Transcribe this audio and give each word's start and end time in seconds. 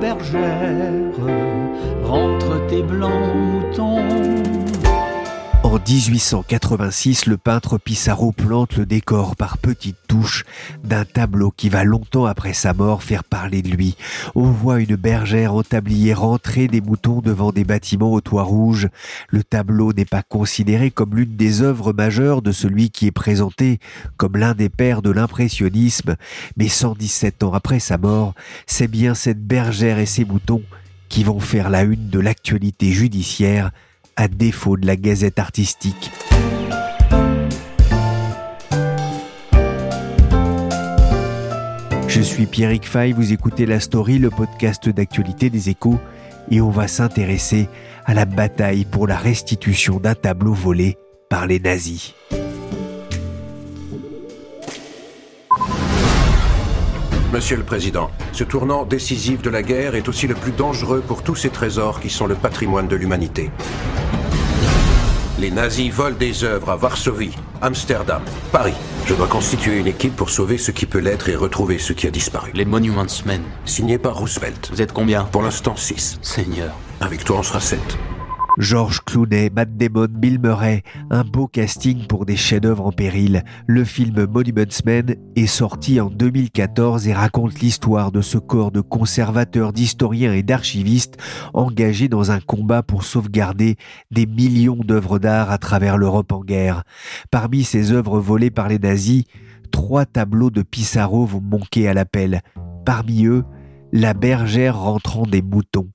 Bergère, 0.00 1.14
rentre 2.04 2.66
tes 2.68 2.82
blancs 2.82 3.12
moutons. 3.34 4.25
En 5.66 5.80
1886, 5.80 7.26
le 7.26 7.36
peintre 7.36 7.76
Pissarro 7.76 8.30
plante 8.30 8.76
le 8.76 8.86
décor 8.86 9.34
par 9.34 9.58
petites 9.58 9.98
touches 10.06 10.44
d'un 10.84 11.04
tableau 11.04 11.50
qui 11.50 11.70
va 11.70 11.82
longtemps 11.82 12.24
après 12.24 12.52
sa 12.52 12.72
mort 12.72 13.02
faire 13.02 13.24
parler 13.24 13.62
de 13.62 13.70
lui. 13.70 13.96
On 14.36 14.44
voit 14.52 14.78
une 14.78 14.94
bergère 14.94 15.54
en 15.54 15.64
tablier 15.64 16.14
rentrer 16.14 16.68
des 16.68 16.80
moutons 16.80 17.20
devant 17.20 17.50
des 17.50 17.64
bâtiments 17.64 18.12
au 18.12 18.20
toit 18.20 18.44
rouge. 18.44 18.86
Le 19.28 19.42
tableau 19.42 19.92
n'est 19.92 20.04
pas 20.04 20.22
considéré 20.22 20.92
comme 20.92 21.16
l'une 21.16 21.34
des 21.34 21.62
œuvres 21.62 21.92
majeures 21.92 22.42
de 22.42 22.52
celui 22.52 22.90
qui 22.90 23.08
est 23.08 23.10
présenté 23.10 23.80
comme 24.16 24.36
l'un 24.36 24.54
des 24.54 24.68
pères 24.68 25.02
de 25.02 25.10
l'impressionnisme, 25.10 26.14
mais 26.56 26.68
117 26.68 27.42
ans 27.42 27.54
après 27.54 27.80
sa 27.80 27.98
mort, 27.98 28.34
c'est 28.68 28.86
bien 28.88 29.14
cette 29.14 29.44
bergère 29.44 29.98
et 29.98 30.06
ses 30.06 30.24
moutons 30.24 30.62
qui 31.08 31.24
vont 31.24 31.40
faire 31.40 31.70
la 31.70 31.82
une 31.82 32.08
de 32.08 32.20
l'actualité 32.20 32.92
judiciaire 32.92 33.72
à 34.16 34.28
défaut 34.28 34.76
de 34.76 34.86
la 34.86 34.96
gazette 34.96 35.38
artistique. 35.38 36.10
Je 42.08 42.20
suis 42.22 42.46
Pierrick 42.46 42.86
Fay, 42.86 43.12
vous 43.12 43.32
écoutez 43.32 43.66
La 43.66 43.78
Story, 43.78 44.18
le 44.18 44.30
podcast 44.30 44.88
d'actualité 44.88 45.50
des 45.50 45.68
échos, 45.68 46.00
et 46.50 46.62
on 46.62 46.70
va 46.70 46.88
s'intéresser 46.88 47.68
à 48.06 48.14
la 48.14 48.24
bataille 48.24 48.86
pour 48.86 49.06
la 49.06 49.16
restitution 49.16 50.00
d'un 50.00 50.14
tableau 50.14 50.54
volé 50.54 50.96
par 51.28 51.46
les 51.46 51.60
nazis. 51.60 52.14
Monsieur 57.36 57.58
le 57.58 57.64
Président, 57.64 58.10
ce 58.32 58.44
tournant 58.44 58.86
décisif 58.86 59.42
de 59.42 59.50
la 59.50 59.62
guerre 59.62 59.94
est 59.94 60.08
aussi 60.08 60.26
le 60.26 60.34
plus 60.34 60.52
dangereux 60.52 61.04
pour 61.06 61.22
tous 61.22 61.34
ces 61.34 61.50
trésors 61.50 62.00
qui 62.00 62.08
sont 62.08 62.26
le 62.26 62.34
patrimoine 62.34 62.88
de 62.88 62.96
l'humanité. 62.96 63.50
Les 65.38 65.50
nazis 65.50 65.92
volent 65.92 66.16
des 66.16 66.44
œuvres 66.44 66.70
à 66.70 66.76
Varsovie, 66.76 67.36
Amsterdam, 67.60 68.22
Paris. 68.52 68.72
Je 69.04 69.12
dois 69.12 69.26
constituer 69.26 69.80
une 69.80 69.86
équipe 69.86 70.16
pour 70.16 70.30
sauver 70.30 70.56
ce 70.56 70.70
qui 70.70 70.86
peut 70.86 70.98
l'être 70.98 71.28
et 71.28 71.36
retrouver 71.36 71.78
ce 71.78 71.92
qui 71.92 72.06
a 72.06 72.10
disparu. 72.10 72.52
Les 72.54 72.64
Monuments 72.64 73.04
Men. 73.26 73.42
Signé 73.66 73.98
par 73.98 74.16
Roosevelt. 74.16 74.70
Vous 74.72 74.80
êtes 74.80 74.94
combien? 74.94 75.24
Pour 75.24 75.42
l'instant 75.42 75.76
6. 75.76 76.20
Seigneur. 76.22 76.74
Avec 77.02 77.22
toi, 77.22 77.36
on 77.40 77.42
sera 77.42 77.60
7. 77.60 77.78
Georges 78.58 79.00
Clooney, 79.04 79.50
Matt 79.54 79.76
Damon, 79.76 80.08
Bill 80.08 80.38
Murray, 80.38 80.82
un 81.10 81.24
beau 81.24 81.46
casting 81.46 82.06
pour 82.06 82.24
des 82.24 82.36
chefs-d'œuvre 82.36 82.86
en 82.86 82.92
péril. 82.92 83.44
Le 83.66 83.84
film 83.84 84.26
Monuments 84.26 84.82
Men 84.84 85.16
est 85.36 85.46
sorti 85.46 86.00
en 86.00 86.08
2014 86.08 87.06
et 87.06 87.12
raconte 87.12 87.60
l'histoire 87.60 88.12
de 88.12 88.22
ce 88.22 88.38
corps 88.38 88.72
de 88.72 88.80
conservateurs, 88.80 89.74
d'historiens 89.74 90.32
et 90.32 90.42
d'archivistes 90.42 91.18
engagés 91.52 92.08
dans 92.08 92.30
un 92.30 92.40
combat 92.40 92.82
pour 92.82 93.04
sauvegarder 93.04 93.76
des 94.10 94.26
millions 94.26 94.76
d'œuvres 94.76 95.18
d'art 95.18 95.50
à 95.50 95.58
travers 95.58 95.98
l'Europe 95.98 96.32
en 96.32 96.40
guerre. 96.40 96.84
Parmi 97.30 97.62
ces 97.62 97.92
œuvres 97.92 98.18
volées 98.20 98.50
par 98.50 98.68
les 98.68 98.78
nazis, 98.78 99.24
trois 99.70 100.06
tableaux 100.06 100.50
de 100.50 100.62
Pissarro 100.62 101.26
vont 101.26 101.42
manquer 101.42 101.88
à 101.88 101.94
l'appel. 101.94 102.40
Parmi 102.86 103.26
eux, 103.26 103.44
la 103.92 104.14
bergère 104.14 104.78
rentrant 104.78 105.26
des 105.26 105.42
moutons. 105.42 105.90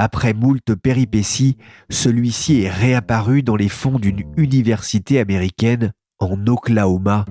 Après 0.00 0.32
moult 0.32 0.76
péripéties, 0.76 1.56
celui-ci 1.90 2.62
est 2.62 2.70
réapparu 2.70 3.42
dans 3.42 3.56
les 3.56 3.68
fonds 3.68 3.98
d'une 3.98 4.22
université 4.36 5.18
américaine 5.18 5.90
en 6.20 6.46
Oklahoma 6.46 7.24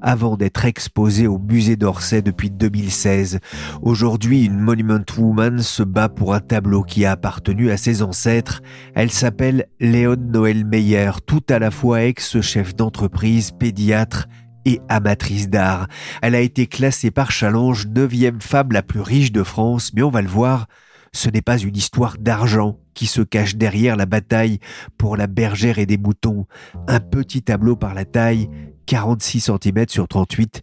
avant 0.00 0.38
d'être 0.38 0.64
exposé 0.64 1.26
au 1.26 1.38
musée 1.38 1.76
d'Orsay 1.76 2.22
depuis 2.22 2.50
2016. 2.50 3.40
Aujourd'hui, 3.82 4.46
une 4.46 4.58
Monument 4.58 5.04
Woman 5.18 5.58
se 5.60 5.82
bat 5.82 6.08
pour 6.08 6.32
un 6.32 6.40
tableau 6.40 6.82
qui 6.82 7.04
a 7.04 7.12
appartenu 7.12 7.70
à 7.70 7.76
ses 7.76 8.00
ancêtres. 8.00 8.62
Elle 8.94 9.10
s'appelle 9.10 9.66
Léon 9.78 10.16
Noël 10.16 10.64
Meyer, 10.64 11.10
tout 11.26 11.44
à 11.50 11.58
la 11.58 11.70
fois 11.70 12.04
ex-chef 12.04 12.74
d'entreprise, 12.74 13.50
pédiatre 13.50 14.28
et 14.64 14.80
amatrice 14.88 15.50
d'art. 15.50 15.88
Elle 16.22 16.34
a 16.34 16.40
été 16.40 16.68
classée 16.68 17.10
par 17.10 17.30
Challenge 17.30 17.86
neuvième 17.88 18.40
femme 18.40 18.72
la 18.72 18.82
plus 18.82 19.02
riche 19.02 19.30
de 19.30 19.42
France, 19.42 19.92
mais 19.94 20.02
on 20.02 20.10
va 20.10 20.22
le 20.22 20.28
voir, 20.28 20.68
ce 21.14 21.30
n'est 21.30 21.42
pas 21.42 21.58
une 21.58 21.76
histoire 21.76 22.18
d'argent 22.18 22.78
qui 22.92 23.06
se 23.06 23.22
cache 23.22 23.56
derrière 23.56 23.96
la 23.96 24.04
bataille 24.04 24.58
pour 24.98 25.16
la 25.16 25.26
bergère 25.26 25.78
et 25.78 25.86
des 25.86 25.96
moutons. 25.96 26.46
Un 26.88 27.00
petit 27.00 27.42
tableau 27.42 27.76
par 27.76 27.94
la 27.94 28.04
taille, 28.04 28.50
46 28.86 29.50
cm 29.62 29.84
sur 29.88 30.08
38, 30.08 30.60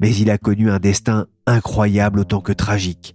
mais 0.00 0.14
il 0.14 0.30
a 0.30 0.38
connu 0.38 0.70
un 0.70 0.80
destin 0.80 1.26
incroyable 1.46 2.20
autant 2.20 2.40
que 2.40 2.52
tragique. 2.52 3.14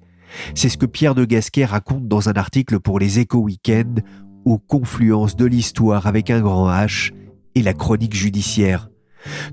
C'est 0.55 0.69
ce 0.69 0.77
que 0.77 0.85
Pierre 0.85 1.13
de 1.13 1.25
Gasquet 1.25 1.65
raconte 1.65 2.07
dans 2.07 2.29
un 2.29 2.33
article 2.33 2.79
pour 2.79 2.99
les 2.99 3.19
Échos 3.19 3.41
Weekend 3.41 4.01
aux 4.45 4.57
confluences 4.57 5.35
de 5.35 5.45
l'histoire 5.45 6.07
avec 6.07 6.29
un 6.29 6.39
grand 6.39 6.69
H 6.69 7.11
et 7.55 7.61
la 7.61 7.73
chronique 7.73 8.15
judiciaire. 8.15 8.89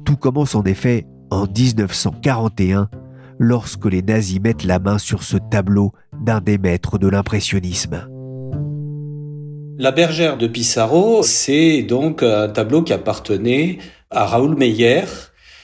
Tout 0.05 0.17
commence 0.17 0.55
en 0.55 0.63
effet 0.63 1.07
en 1.31 1.47
1941 1.47 2.89
lorsque 3.41 3.87
les 3.87 4.03
nazis 4.03 4.41
mettent 4.41 4.65
la 4.65 4.79
main 4.79 4.99
sur 4.99 5.25
ce 5.25 5.37
tableau 5.37 5.93
d'un 6.21 6.41
des 6.41 6.59
maîtres 6.59 6.99
de 6.99 7.09
l'impressionnisme. 7.09 8.07
La 9.77 9.91
bergère 9.91 10.37
de 10.37 10.47
Pissarro, 10.47 11.23
c'est 11.23 11.83
donc 11.83 12.23
un 12.23 12.49
tableau 12.49 12.83
qui 12.83 12.93
appartenait 12.93 13.79
à 14.11 14.25
Raoul 14.25 14.57
Meyer. 14.57 15.05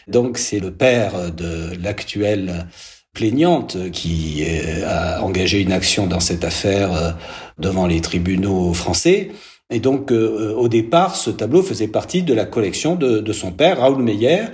Donc 0.09 0.37
c'est 0.39 0.59
le 0.59 0.73
père 0.73 1.33
de 1.33 1.71
l'actuelle 1.81 2.67
plaignante 3.13 3.77
qui 3.93 4.45
a 4.85 5.23
engagé 5.23 5.61
une 5.61 5.73
action 5.73 6.07
dans 6.07 6.21
cette 6.21 6.45
affaire 6.45 6.93
euh, 6.93 7.11
devant 7.59 7.87
les 7.87 8.01
tribunaux 8.01 8.73
français. 8.73 9.31
Et 9.71 9.81
donc 9.81 10.11
euh, 10.11 10.55
au 10.55 10.69
départ, 10.69 11.17
ce 11.17 11.31
tableau 11.31 11.63
faisait 11.63 11.89
partie 11.89 12.23
de 12.23 12.35
la 12.35 12.45
collection 12.45 12.97
de, 12.97 13.21
de 13.21 13.33
son 13.33 13.53
père, 13.53 13.81
Raoul 13.81 14.03
Meyer, 14.03 14.47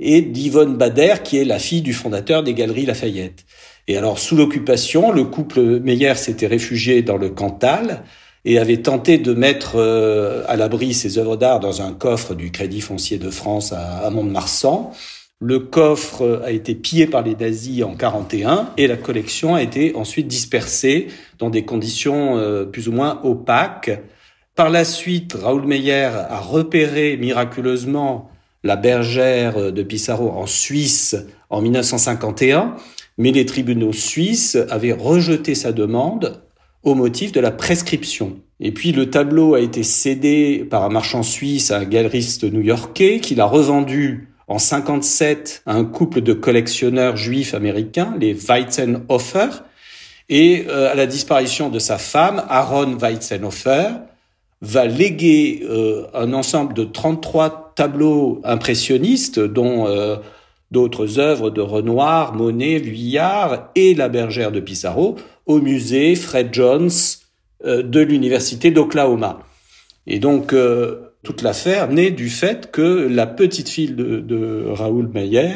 et 0.00 0.22
d'Yvonne 0.22 0.76
Bader, 0.76 1.16
qui 1.22 1.38
est 1.38 1.44
la 1.44 1.58
fille 1.58 1.82
du 1.82 1.92
fondateur 1.92 2.42
des 2.42 2.54
Galeries 2.54 2.86
Lafayette. 2.86 3.44
Et 3.88 3.96
alors, 3.96 4.18
sous 4.18 4.36
l'occupation, 4.36 5.10
le 5.10 5.24
couple 5.24 5.80
Meyer 5.80 6.14
s'était 6.14 6.46
réfugié 6.46 7.02
dans 7.02 7.16
le 7.16 7.30
Cantal 7.30 8.04
et 8.44 8.58
avait 8.58 8.78
tenté 8.78 9.18
de 9.18 9.34
mettre 9.34 9.76
euh, 9.76 10.44
à 10.48 10.56
l'abri 10.56 10.94
ses 10.94 11.18
œuvres 11.18 11.36
d'art 11.36 11.60
dans 11.60 11.82
un 11.82 11.92
coffre 11.92 12.34
du 12.34 12.50
Crédit 12.50 12.80
foncier 12.80 13.18
de 13.18 13.30
France 13.30 13.72
à, 13.72 14.08
Mont-de-Marsan. 14.10 14.92
Le 15.40 15.58
coffre 15.58 16.42
a 16.44 16.52
été 16.52 16.74
pillé 16.74 17.06
par 17.06 17.22
les 17.22 17.34
nazis 17.34 17.82
en 17.82 17.94
41 17.94 18.70
et 18.76 18.86
la 18.86 18.96
collection 18.96 19.56
a 19.56 19.62
été 19.62 19.94
ensuite 19.96 20.28
dispersée 20.28 21.08
dans 21.38 21.50
des 21.50 21.64
conditions 21.64 22.36
euh, 22.36 22.64
plus 22.64 22.88
ou 22.88 22.92
moins 22.92 23.20
opaques. 23.24 23.90
Par 24.54 24.70
la 24.70 24.84
suite, 24.84 25.36
Raoul 25.40 25.66
Meyer 25.66 26.10
a 26.28 26.38
repéré 26.38 27.16
miraculeusement 27.16 28.30
la 28.64 28.76
bergère 28.76 29.72
de 29.72 29.82
Pissarro 29.82 30.30
en 30.30 30.46
Suisse 30.46 31.16
en 31.50 31.60
1951, 31.60 32.76
mais 33.18 33.32
les 33.32 33.46
tribunaux 33.46 33.92
suisses 33.92 34.56
avaient 34.70 34.92
rejeté 34.92 35.54
sa 35.54 35.72
demande 35.72 36.42
au 36.82 36.94
motif 36.94 37.32
de 37.32 37.40
la 37.40 37.50
prescription. 37.50 38.38
Et 38.60 38.72
puis 38.72 38.92
le 38.92 39.10
tableau 39.10 39.54
a 39.54 39.60
été 39.60 39.82
cédé 39.82 40.66
par 40.68 40.84
un 40.84 40.88
marchand 40.88 41.22
suisse 41.22 41.70
à 41.70 41.78
un 41.78 41.84
galeriste 41.84 42.44
new-yorkais 42.44 43.20
qui 43.20 43.34
l'a 43.34 43.46
revendu 43.46 44.28
en 44.48 44.58
57 44.58 45.62
à 45.66 45.74
un 45.74 45.84
couple 45.84 46.20
de 46.20 46.32
collectionneurs 46.32 47.16
juifs 47.16 47.54
américains, 47.54 48.14
les 48.20 48.34
Weizenhofer, 48.34 49.48
et 50.28 50.66
euh, 50.68 50.90
à 50.90 50.94
la 50.94 51.06
disparition 51.06 51.68
de 51.68 51.78
sa 51.78 51.98
femme, 51.98 52.42
Aaron 52.48 52.96
Weizenhofer, 52.98 53.88
va 54.60 54.86
léguer 54.86 55.62
euh, 55.64 56.06
un 56.14 56.32
ensemble 56.32 56.74
de 56.74 56.84
33 56.84 57.72
tableaux 57.74 58.40
impressionnistes, 58.44 59.40
dont 59.40 59.86
euh, 59.86 60.16
d'autres 60.72 61.20
œuvres 61.20 61.50
de 61.50 61.60
Renoir, 61.60 62.34
Monet, 62.34 62.78
Vuillard 62.78 63.70
et 63.76 63.94
La 63.94 64.08
Bergère 64.08 64.50
de 64.50 64.60
Pissarro, 64.60 65.16
au 65.46 65.60
musée 65.60 66.16
Fred 66.16 66.48
Jones 66.52 66.90
euh, 67.64 67.82
de 67.82 68.00
l'Université 68.00 68.70
d'Oklahoma. 68.72 69.40
Et 70.08 70.18
donc, 70.18 70.52
toute 71.22 71.42
l'affaire 71.42 71.88
naît 71.88 72.10
du 72.10 72.28
fait 72.28 72.70
que 72.72 73.06
la 73.08 73.26
petite 73.26 73.68
fille 73.68 73.92
de, 73.92 74.64
Raoul 74.68 75.08
Meyer, 75.14 75.52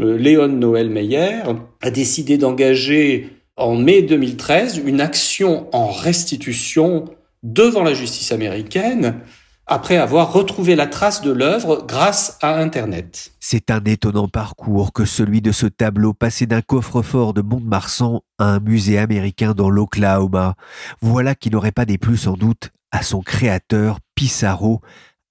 euh, 0.00 0.18
Léon 0.18 0.48
Noël 0.48 0.90
Meyer, 0.90 1.42
a 1.80 1.90
décidé 1.90 2.36
d'engager 2.36 3.28
en 3.56 3.76
mai 3.76 4.02
2013 4.02 4.82
une 4.84 5.00
action 5.00 5.68
en 5.72 5.86
restitution 5.86 7.04
devant 7.44 7.84
la 7.84 7.94
justice 7.94 8.32
américaine 8.32 9.20
après 9.66 9.96
avoir 9.96 10.32
retrouvé 10.32 10.76
la 10.76 10.86
trace 10.86 11.22
de 11.22 11.30
l'œuvre 11.30 11.84
grâce 11.86 12.38
à 12.42 12.58
Internet. 12.58 13.32
C'est 13.40 13.70
un 13.70 13.82
étonnant 13.84 14.28
parcours 14.28 14.92
que 14.92 15.04
celui 15.04 15.40
de 15.40 15.52
ce 15.52 15.66
tableau 15.66 16.12
passé 16.12 16.46
d'un 16.46 16.60
coffre-fort 16.60 17.32
de 17.34 17.42
Mont-de-Marsan 17.42 18.22
à 18.38 18.44
un 18.44 18.60
musée 18.60 18.98
américain 18.98 19.52
dans 19.52 19.70
l'Oklahoma. 19.70 20.54
Voilà 21.00 21.34
qui 21.34 21.50
n'aurait 21.50 21.72
pas 21.72 21.86
déplu 21.86 22.16
sans 22.16 22.34
doute 22.34 22.70
à 22.92 23.02
son 23.02 23.22
créateur 23.22 23.98
Pissarro, 24.14 24.80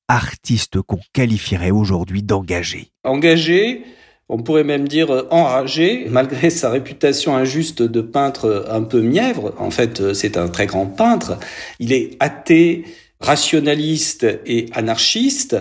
artiste 0.07 0.81
qu'on 0.81 0.99
qualifierait 1.13 1.71
aujourd'hui 1.71 2.23
d'engagé. 2.23 2.91
Engagé, 3.03 3.85
on 4.29 4.37
pourrait 4.41 4.63
même 4.63 4.87
dire 4.87 5.25
enragé, 5.31 6.07
malgré 6.09 6.49
sa 6.49 6.69
réputation 6.69 7.35
injuste 7.35 7.81
de 7.81 8.01
peintre 8.01 8.65
un 8.69 8.81
peu 8.81 9.01
mièvre. 9.01 9.53
En 9.57 9.69
fait, 9.69 10.13
c'est 10.13 10.37
un 10.37 10.47
très 10.49 10.65
grand 10.65 10.87
peintre. 10.87 11.37
Il 11.79 11.93
est 11.93 12.17
athée, 12.19 12.83
rationaliste 13.23 14.27
et 14.45 14.67
anarchiste. 14.73 15.57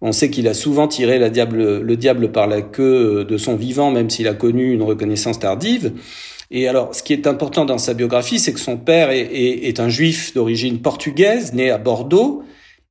On 0.00 0.12
sait 0.12 0.30
qu'il 0.30 0.48
a 0.48 0.54
souvent 0.54 0.88
tiré 0.88 1.18
la 1.18 1.30
diable, 1.30 1.80
le 1.80 1.96
diable 1.96 2.32
par 2.32 2.46
la 2.46 2.62
queue 2.62 3.24
de 3.24 3.36
son 3.36 3.56
vivant, 3.56 3.90
même 3.90 4.10
s'il 4.10 4.26
a 4.26 4.34
connu 4.34 4.72
une 4.72 4.82
reconnaissance 4.82 5.38
tardive. 5.38 5.92
Et 6.50 6.66
alors, 6.66 6.94
ce 6.94 7.02
qui 7.02 7.12
est 7.12 7.26
important 7.26 7.64
dans 7.64 7.78
sa 7.78 7.94
biographie, 7.94 8.38
c'est 8.38 8.52
que 8.52 8.60
son 8.60 8.76
père 8.76 9.10
est, 9.10 9.20
est 9.22 9.80
un 9.80 9.88
juif 9.88 10.34
d'origine 10.34 10.80
portugaise, 10.80 11.52
né 11.52 11.70
à 11.70 11.78
Bordeaux, 11.78 12.42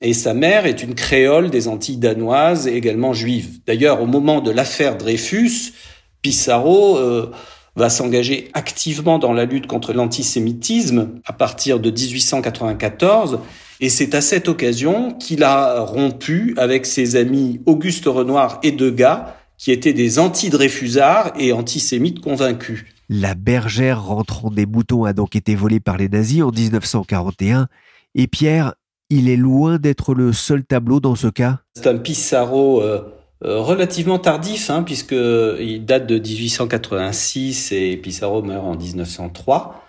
et 0.01 0.13
sa 0.13 0.33
mère 0.33 0.65
est 0.65 0.83
une 0.83 0.95
créole 0.95 1.49
des 1.49 1.67
Antilles 1.67 1.97
danoises, 1.97 2.67
également 2.67 3.13
juive. 3.13 3.59
D'ailleurs, 3.65 4.01
au 4.01 4.05
moment 4.05 4.41
de 4.41 4.51
l'affaire 4.51 4.97
Dreyfus, 4.97 5.73
Pissarro 6.21 6.97
euh, 6.97 7.31
va 7.75 7.89
s'engager 7.89 8.49
activement 8.53 9.19
dans 9.19 9.33
la 9.33 9.45
lutte 9.45 9.67
contre 9.67 9.93
l'antisémitisme 9.93 11.19
à 11.25 11.33
partir 11.33 11.79
de 11.79 11.89
1894 11.89 13.39
et 13.83 13.89
c'est 13.89 14.15
à 14.15 14.21
cette 14.21 14.47
occasion 14.47 15.13
qu'il 15.13 15.43
a 15.43 15.81
rompu 15.81 16.53
avec 16.57 16.85
ses 16.85 17.15
amis 17.15 17.59
Auguste 17.65 18.05
Renoir 18.05 18.59
et 18.63 18.71
Degas, 18.71 19.35
qui 19.57 19.71
étaient 19.71 19.91
des 19.91 20.19
anti-Dreyfusards 20.19 21.33
et 21.37 21.51
antisémites 21.51 22.21
convaincus. 22.21 22.85
La 23.09 23.35
bergère 23.35 24.05
rentrant 24.05 24.49
des 24.49 24.65
boutons 24.65 25.03
a 25.03 25.11
donc 25.11 25.35
été 25.35 25.55
volée 25.55 25.81
par 25.81 25.97
les 25.97 26.07
nazis 26.07 26.43
en 26.43 26.51
1941, 26.51 27.67
et 28.15 28.27
Pierre, 28.27 28.75
il 29.09 29.29
est 29.29 29.35
loin 29.35 29.79
d'être 29.79 30.13
le 30.13 30.31
seul 30.31 30.63
tableau 30.63 30.99
dans 30.99 31.15
ce 31.15 31.27
cas? 31.27 31.59
C'est 31.75 31.87
un 31.87 31.97
Pissarro 31.97 32.81
euh, 32.81 33.01
relativement 33.43 34.19
tardif, 34.19 34.69
hein, 34.69 34.83
puisqu'il 34.83 35.85
date 35.85 36.07
de 36.07 36.17
1886 36.17 37.71
et 37.71 37.97
Pissarro 37.97 38.41
meurt 38.41 38.65
en 38.65 38.75
1903. 38.75 39.83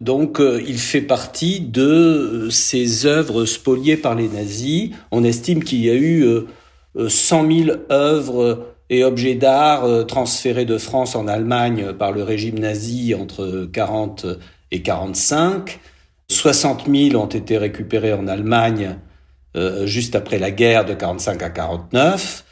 Donc 0.00 0.40
euh, 0.40 0.62
il 0.66 0.78
fait 0.78 1.02
partie 1.02 1.60
de 1.60 1.82
euh, 1.82 2.50
ces 2.50 3.04
œuvres 3.04 3.44
spoliées 3.44 3.98
par 3.98 4.14
les 4.14 4.28
nazis. 4.28 4.90
On 5.10 5.24
estime 5.24 5.62
qu'il 5.62 5.84
y 5.84 5.90
a 5.90 5.94
eu 5.94 6.24
100 6.96 7.44
euh, 7.44 7.64
000 7.64 7.78
œuvres 7.90 8.66
et 8.88 9.04
objets 9.04 9.34
d'art 9.34 10.06
transférés 10.06 10.64
de 10.64 10.76
France 10.76 11.14
en 11.14 11.28
Allemagne 11.28 11.92
par 11.92 12.10
le 12.10 12.24
régime 12.24 12.58
nazi 12.58 13.14
entre 13.14 13.68
40 13.72 14.26
et 14.72 14.82
45. 14.82 15.78
60 16.28 16.86
000 16.92 17.22
ont 17.22 17.26
été 17.26 17.56
récupérés 17.56 18.12
en 18.12 18.26
Allemagne 18.26 18.96
juste 19.84 20.16
après 20.16 20.40
la 20.40 20.50
guerre 20.50 20.84
de 20.84 20.94
45 20.94 21.40
à 21.40 21.50
49 21.50 22.44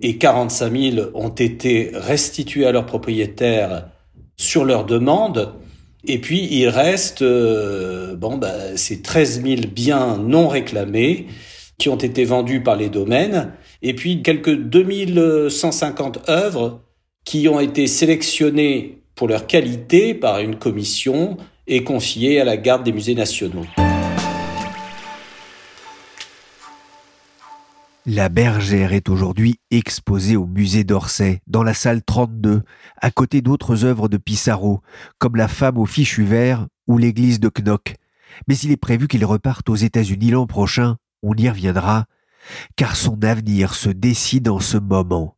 et 0.00 0.18
45 0.18 0.76
000 0.76 1.08
ont 1.14 1.28
été 1.28 1.90
restitués 1.94 2.66
à 2.66 2.72
leurs 2.72 2.86
propriétaires 2.86 3.88
sur 4.36 4.64
leur 4.64 4.84
demande. 4.84 5.54
Et 6.04 6.18
puis 6.18 6.48
il 6.50 6.68
reste 6.68 7.22
euh, 7.22 8.16
bon 8.16 8.36
bah, 8.36 8.76
ces 8.76 9.02
13 9.02 9.42
000 9.42 9.60
biens 9.72 10.18
non 10.18 10.48
réclamés 10.48 11.26
qui 11.78 11.88
ont 11.88 11.96
été 11.96 12.24
vendus 12.24 12.62
par 12.62 12.76
les 12.76 12.88
domaines, 12.88 13.52
et 13.82 13.94
puis 13.94 14.22
quelques 14.22 14.54
2150 14.54 16.28
œuvres 16.28 16.80
qui 17.24 17.48
ont 17.48 17.60
été 17.60 17.86
sélectionnées 17.86 19.02
pour 19.14 19.28
leur 19.28 19.46
qualité 19.46 20.14
par 20.14 20.38
une 20.40 20.56
commission 20.56 21.36
et 21.66 21.82
confiées 21.82 22.40
à 22.40 22.44
la 22.44 22.56
garde 22.56 22.84
des 22.84 22.92
musées 22.92 23.14
nationaux. 23.14 23.66
La 28.04 28.28
bergère 28.28 28.92
est 28.92 29.08
aujourd'hui 29.08 29.60
exposée 29.70 30.34
au 30.34 30.44
musée 30.44 30.82
d'Orsay, 30.82 31.40
dans 31.46 31.62
la 31.62 31.72
salle 31.72 32.02
32, 32.02 32.64
à 33.00 33.10
côté 33.12 33.42
d'autres 33.42 33.84
œuvres 33.84 34.08
de 34.08 34.16
Pissarro, 34.16 34.82
comme 35.18 35.36
La 35.36 35.46
femme 35.46 35.78
au 35.78 35.86
fichu 35.86 36.24
vert 36.24 36.66
ou 36.88 36.98
l'église 36.98 37.38
de 37.38 37.48
Knock. 37.48 37.94
Mais 38.48 38.56
il 38.56 38.72
est 38.72 38.76
prévu 38.76 39.06
qu'il 39.06 39.24
reparte 39.24 39.68
aux 39.68 39.76
États-Unis 39.76 40.32
l'an 40.32 40.48
prochain, 40.48 40.96
on 41.22 41.32
y 41.34 41.48
reviendra, 41.48 42.06
car 42.74 42.96
son 42.96 43.22
avenir 43.22 43.74
se 43.74 43.90
décide 43.90 44.48
en 44.48 44.58
ce 44.58 44.78
moment. 44.78 45.36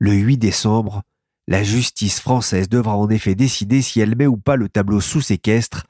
Le 0.00 0.12
8 0.12 0.36
décembre, 0.36 1.04
la 1.46 1.62
justice 1.62 2.18
française 2.18 2.68
devra 2.68 2.96
en 2.96 3.08
effet 3.08 3.36
décider 3.36 3.82
si 3.82 4.00
elle 4.00 4.16
met 4.16 4.26
ou 4.26 4.36
pas 4.36 4.56
le 4.56 4.68
tableau 4.68 5.00
sous 5.00 5.20
séquestre, 5.20 5.86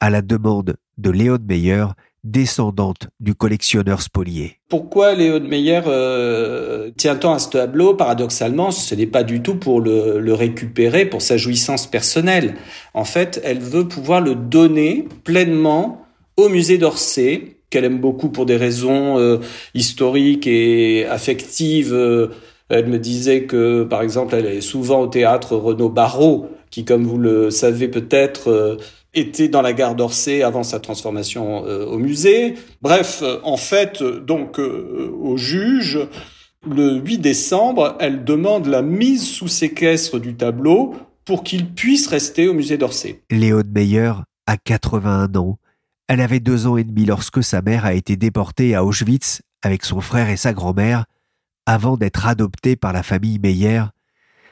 à 0.00 0.08
la 0.08 0.22
demande 0.22 0.78
de 0.96 1.10
Léon 1.10 1.38
Meyer 1.46 1.84
descendante 2.24 3.08
du 3.18 3.34
collectionneur 3.34 4.02
spolié. 4.02 4.58
Pourquoi 4.68 5.14
Léon 5.14 5.40
Meyer 5.40 5.82
euh, 5.86 6.90
tient 6.96 7.16
tant 7.16 7.34
à 7.34 7.38
ce 7.38 7.50
tableau 7.50 7.94
Paradoxalement, 7.94 8.70
ce 8.70 8.94
n'est 8.94 9.06
pas 9.06 9.22
du 9.22 9.42
tout 9.42 9.56
pour 9.56 9.80
le, 9.80 10.32
récupérer 10.32 11.06
pour 11.06 11.22
sa 11.22 11.36
jouissance 11.36 11.86
personnelle. 11.86 12.54
En 12.94 13.04
fait, 13.04 13.40
elle 13.44 13.60
veut 13.60 13.88
pouvoir 13.88 14.20
le 14.20 14.34
donner 14.34 15.08
pleinement 15.24 16.06
au 16.36 16.48
musée 16.48 16.78
d'Orsay, 16.78 17.56
qu'elle 17.70 17.84
aime 17.84 18.00
beaucoup 18.00 18.30
pour 18.30 18.46
des 18.46 18.56
raisons 18.56 19.18
euh, 19.18 19.38
historiques 19.74 20.46
et 20.46 21.06
affectives. 21.06 21.94
elle 22.68 22.86
me 22.86 22.98
disait 22.98 23.44
que, 23.44 23.84
par 23.84 24.02
exemple, 24.02 24.34
elle 24.34 24.46
est 24.46 24.60
souvent 24.60 25.00
au 25.00 25.06
théâtre 25.06 25.56
Renaud 25.56 25.88
Barrault, 25.88 26.48
qui, 26.70 26.84
comme 26.84 27.04
vous 27.04 27.18
le 27.18 27.50
savez 27.50 27.88
peut-être, 27.88 28.48
euh, 28.48 28.76
était 29.14 29.48
dans 29.48 29.62
la 29.62 29.72
gare 29.72 29.94
d'Orsay 29.94 30.42
avant 30.42 30.62
sa 30.62 30.80
transformation 30.80 31.64
euh, 31.66 31.84
au 31.86 31.98
musée. 31.98 32.54
Bref, 32.82 33.20
euh, 33.22 33.38
en 33.42 33.56
fait, 33.56 34.02
donc 34.02 34.58
au 34.58 35.36
juge, 35.36 35.98
le 36.68 36.96
8 36.98 37.18
décembre, 37.18 37.96
elle 38.00 38.24
demande 38.24 38.66
la 38.66 38.82
mise 38.82 39.26
sous 39.26 39.48
séquestre 39.48 40.18
du 40.18 40.34
tableau 40.34 40.94
pour 41.24 41.42
qu'il 41.42 41.72
puisse 41.72 42.06
rester 42.06 42.48
au 42.48 42.54
musée 42.54 42.76
d'Orsay. 42.76 43.22
Léon 43.30 43.62
Meyer 43.74 44.12
a 44.46 44.56
81 44.56 45.34
ans. 45.36 45.58
Elle 46.08 46.20
avait 46.20 46.40
deux 46.40 46.66
ans 46.66 46.76
et 46.76 46.84
demi 46.84 47.04
lorsque 47.04 47.42
sa 47.42 47.62
mère 47.62 47.84
a 47.84 47.94
été 47.94 48.16
déportée 48.16 48.74
à 48.74 48.84
Auschwitz 48.84 49.42
avec 49.62 49.84
son 49.84 50.00
frère 50.00 50.28
et 50.28 50.36
sa 50.36 50.52
grand-mère 50.52 51.04
avant 51.66 51.96
d'être 51.96 52.26
adoptée 52.26 52.74
par 52.76 52.92
la 52.92 53.02
famille 53.02 53.38
Meyer 53.38 53.84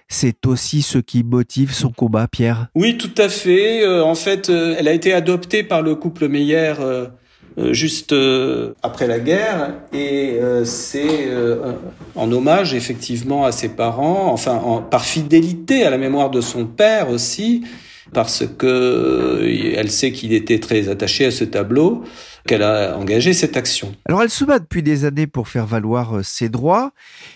c'est 0.08 0.46
aussi 0.46 0.82
ce 0.82 0.98
qui 0.98 1.22
motive 1.22 1.72
son 1.72 1.90
combat, 1.90 2.26
Pierre. 2.28 2.68
Oui, 2.74 2.96
tout 2.96 3.14
à 3.18 3.28
fait. 3.28 3.84
Euh, 3.84 4.02
en 4.02 4.14
fait, 4.14 4.48
euh, 4.48 4.74
elle 4.78 4.88
a 4.88 4.92
été 4.92 5.12
adoptée 5.12 5.62
par 5.62 5.82
le 5.82 5.94
couple 5.94 6.28
Meyer 6.28 6.74
euh, 6.80 7.06
juste 7.72 8.14
après 8.82 9.06
la 9.06 9.18
guerre. 9.18 9.74
Et 9.92 10.38
c'est 10.62 11.28
en 12.14 12.30
hommage 12.30 12.72
effectivement 12.72 13.44
à 13.44 13.50
ses 13.50 13.70
parents, 13.70 14.32
enfin 14.32 14.84
par 14.88 15.04
fidélité 15.04 15.82
à 15.82 15.90
la 15.90 15.98
mémoire 15.98 16.30
de 16.30 16.40
son 16.40 16.66
père 16.66 17.10
aussi, 17.10 17.64
parce 18.12 18.44
que 18.46 19.42
elle 19.74 19.90
sait 19.90 20.12
qu'il 20.12 20.32
était 20.34 20.60
très 20.60 20.88
attaché 20.88 21.24
à 21.24 21.30
ce 21.32 21.42
tableau 21.42 22.04
qu'elle 22.48 22.62
a 22.62 22.96
engagé 22.96 23.32
cette 23.34 23.56
action. 23.56 23.94
Alors 24.06 24.22
elle 24.22 24.30
se 24.30 24.44
bat 24.44 24.58
depuis 24.58 24.82
des 24.82 25.04
années 25.04 25.26
pour 25.26 25.48
faire 25.48 25.66
valoir 25.66 26.16
euh, 26.16 26.22
ses 26.24 26.48
droits. 26.48 26.92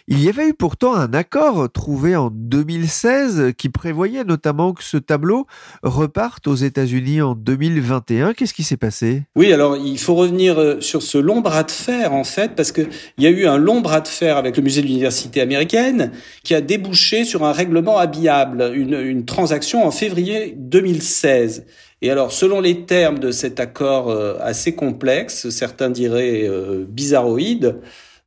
Il 0.08 0.20
y 0.22 0.28
avait 0.28 0.48
eu 0.48 0.54
pourtant 0.54 0.94
un 0.94 1.12
accord 1.12 1.70
trouvé 1.70 2.16
en 2.16 2.30
2016 2.32 3.52
qui 3.56 3.68
prévoyait 3.68 4.24
notamment 4.24 4.72
que 4.72 4.82
ce 4.82 4.96
tableau 4.96 5.46
reparte 5.82 6.48
aux 6.48 6.54
États-Unis 6.54 7.20
en 7.20 7.34
2021. 7.34 8.32
Qu'est-ce 8.32 8.54
qui 8.54 8.64
s'est 8.64 8.78
passé? 8.78 9.22
Oui, 9.36 9.52
alors 9.52 9.76
il 9.76 9.98
faut 9.98 10.14
revenir 10.14 10.58
euh, 10.58 10.80
sur 10.80 11.02
ce 11.02 11.18
long 11.18 11.40
bras 11.40 11.62
de 11.62 11.70
fer 11.70 12.14
en 12.14 12.24
fait 12.24 12.56
parce 12.56 12.72
que 12.72 12.82
il 13.18 13.24
y 13.24 13.26
a 13.26 13.30
eu 13.30 13.46
un 13.46 13.58
long 13.58 13.82
bras 13.82 14.00
de 14.00 14.08
fer 14.08 14.38
avec 14.38 14.56
le 14.56 14.62
musée 14.62 14.80
de 14.80 14.86
l'université 14.86 15.42
américaine 15.42 16.12
qui 16.42 16.54
a 16.54 16.62
débouché 16.62 17.24
sur 17.24 17.44
un 17.44 17.52
règlement 17.52 17.98
habillable, 17.98 18.72
une, 18.74 18.94
une 18.94 19.26
transaction 19.26 19.86
en 19.86 19.90
février 19.90 20.54
2016. 20.56 21.66
Et 22.02 22.10
alors, 22.10 22.32
selon 22.32 22.60
les 22.60 22.80
termes 22.80 23.20
de 23.20 23.30
cet 23.30 23.60
accord 23.60 24.10
euh, 24.10 24.34
assez 24.40 24.74
complexe, 24.74 25.48
certains 25.50 25.88
diraient 25.88 26.48
euh, 26.48 26.84
bizarroïde, 26.86 27.76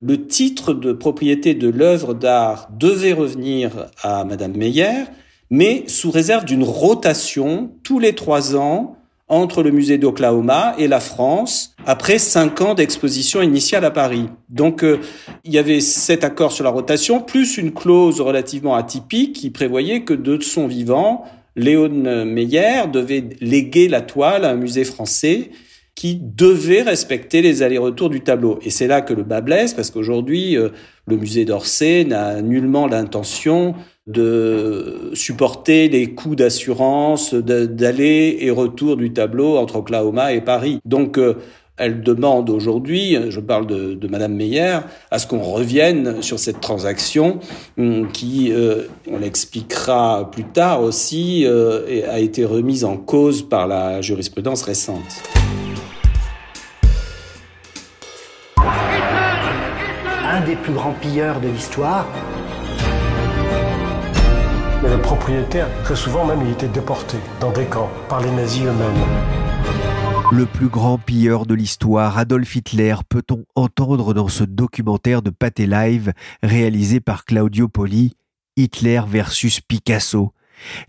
le 0.01 0.25
titre 0.25 0.73
de 0.73 0.93
propriété 0.93 1.55
de 1.55 1.67
l'œuvre 1.69 2.13
d'art 2.13 2.69
devait 2.71 3.11
revenir 3.11 3.87
à 4.01 4.23
Madame 4.23 4.55
Meyer, 4.55 5.05
mais 5.49 5.83
sous 5.87 6.09
réserve 6.09 6.45
d'une 6.45 6.63
rotation 6.63 7.71
tous 7.83 7.99
les 7.99 8.15
trois 8.15 8.55
ans 8.55 8.95
entre 9.27 9.61
le 9.61 9.71
musée 9.71 9.97
d'Oklahoma 9.97 10.75
et 10.77 10.87
la 10.87 10.99
France 10.99 11.75
après 11.85 12.19
cinq 12.19 12.61
ans 12.61 12.75
d'exposition 12.75 13.41
initiale 13.41 13.83
à 13.83 13.91
Paris. 13.91 14.29
Donc 14.49 14.83
euh, 14.83 14.99
il 15.43 15.51
y 15.51 15.57
avait 15.57 15.81
cet 15.81 16.23
accord 16.23 16.53
sur 16.53 16.63
la 16.63 16.69
rotation 16.69 17.19
plus 17.19 17.57
une 17.57 17.73
clause 17.73 18.21
relativement 18.21 18.75
atypique 18.75 19.33
qui 19.33 19.49
prévoyait 19.49 20.03
que 20.03 20.13
de 20.13 20.39
son 20.41 20.67
vivant, 20.67 21.25
Léon 21.55 22.25
Meyer 22.25 22.87
devait 22.91 23.23
léguer 23.41 23.87
la 23.87 24.01
toile 24.01 24.45
à 24.45 24.51
un 24.51 24.55
musée 24.55 24.83
français 24.83 25.51
qui 25.95 26.19
devait 26.21 26.81
respecter 26.81 27.41
les 27.41 27.63
allers-retours 27.63 28.09
du 28.09 28.19
tableau. 28.19 28.59
Et 28.61 28.69
c'est 28.69 28.87
là 28.87 29.01
que 29.01 29.13
le 29.13 29.23
bas 29.23 29.39
blesse, 29.39 29.73
parce 29.73 29.91
qu'aujourd'hui, 29.91 30.57
euh, 30.57 30.69
le 31.07 31.15
musée 31.15 31.45
d'Orsay 31.45 32.03
n'a 32.03 32.41
nullement 32.41 32.85
l'intention 32.85 33.75
de 34.05 35.11
supporter 35.13 35.87
les 35.87 36.13
coûts 36.13 36.35
d'assurance, 36.35 37.33
d'aller 37.33 38.37
et 38.41 38.51
retour 38.51 38.97
du 38.97 39.13
tableau 39.13 39.57
entre 39.57 39.77
Oklahoma 39.77 40.33
et 40.33 40.41
Paris. 40.41 40.79
Donc, 40.85 41.17
euh, 41.17 41.35
elle 41.77 42.01
demande 42.01 42.49
aujourd'hui, 42.49 43.17
je 43.29 43.39
parle 43.39 43.67
de, 43.67 43.93
de 43.93 44.07
Madame 44.07 44.33
Meyer, 44.33 44.79
à 45.11 45.19
ce 45.19 45.27
qu'on 45.27 45.41
revienne 45.41 46.21
sur 46.21 46.39
cette 46.39 46.61
transaction 46.61 47.39
hum, 47.77 48.11
qui, 48.11 48.51
euh, 48.51 48.83
on 49.11 49.19
l'expliquera 49.19 50.29
plus 50.31 50.45
tard 50.45 50.81
aussi, 50.81 51.45
a 51.45 52.19
été 52.19 52.45
remise 52.45 52.83
en 52.83 52.97
cause 52.97 53.47
par 53.47 53.67
la 53.67 54.01
jurisprudence 54.01 54.63
récente. 54.63 55.23
des 60.45 60.55
plus 60.55 60.73
grands 60.73 60.93
pilleurs 60.93 61.39
de 61.39 61.47
l'histoire. 61.47 62.05
Mais 64.83 64.89
le 64.89 65.01
propriétaire, 65.01 65.67
très 65.83 65.95
souvent 65.95 66.25
même, 66.25 66.41
il 66.45 66.51
était 66.51 66.67
déporté 66.67 67.17
dans 67.39 67.51
des 67.51 67.65
camps 67.65 67.89
par 68.07 68.21
les 68.21 68.31
nazis 68.31 68.63
eux-mêmes. 68.63 69.44
Le 70.31 70.45
plus 70.45 70.67
grand 70.67 70.97
pilleur 70.97 71.45
de 71.45 71.53
l'histoire, 71.53 72.17
Adolf 72.17 72.55
Hitler, 72.55 72.95
peut-on 73.07 73.45
entendre 73.55 74.13
dans 74.13 74.27
ce 74.27 74.43
documentaire 74.43 75.21
de 75.21 75.29
Pathé 75.29 75.67
Live 75.67 76.13
réalisé 76.41 76.99
par 76.99 77.25
Claudio 77.25 77.67
Poli, 77.67 78.13
Hitler 78.57 79.01
versus 79.07 79.61
Picasso, 79.61 80.33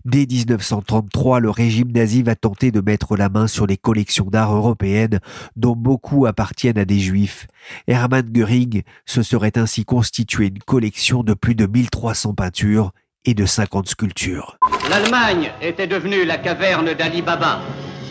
Dès 0.05 0.25
1933, 0.25 1.39
le 1.39 1.49
régime 1.49 1.91
nazi 1.91 2.23
va 2.23 2.35
tenter 2.35 2.71
de 2.71 2.81
mettre 2.81 3.17
la 3.17 3.29
main 3.29 3.47
sur 3.47 3.67
les 3.67 3.77
collections 3.77 4.25
d'art 4.25 4.55
européennes 4.55 5.19
dont 5.55 5.75
beaucoup 5.75 6.25
appartiennent 6.25 6.77
à 6.77 6.85
des 6.85 6.99
juifs. 6.99 7.47
Hermann 7.87 8.29
Göring 8.31 8.83
se 9.05 9.23
serait 9.23 9.57
ainsi 9.57 9.85
constitué 9.85 10.47
une 10.47 10.59
collection 10.59 11.23
de 11.23 11.33
plus 11.33 11.55
de 11.55 11.65
1300 11.65 12.33
peintures 12.33 12.91
et 13.27 13.33
de 13.33 13.45
50 13.45 13.89
sculptures. 13.89 14.57
L'Allemagne 14.89 15.51
était 15.61 15.85
devenue 15.85 16.25
la 16.25 16.37
caverne 16.37 16.93
d'Ali 16.93 17.21
Baba, 17.21 17.59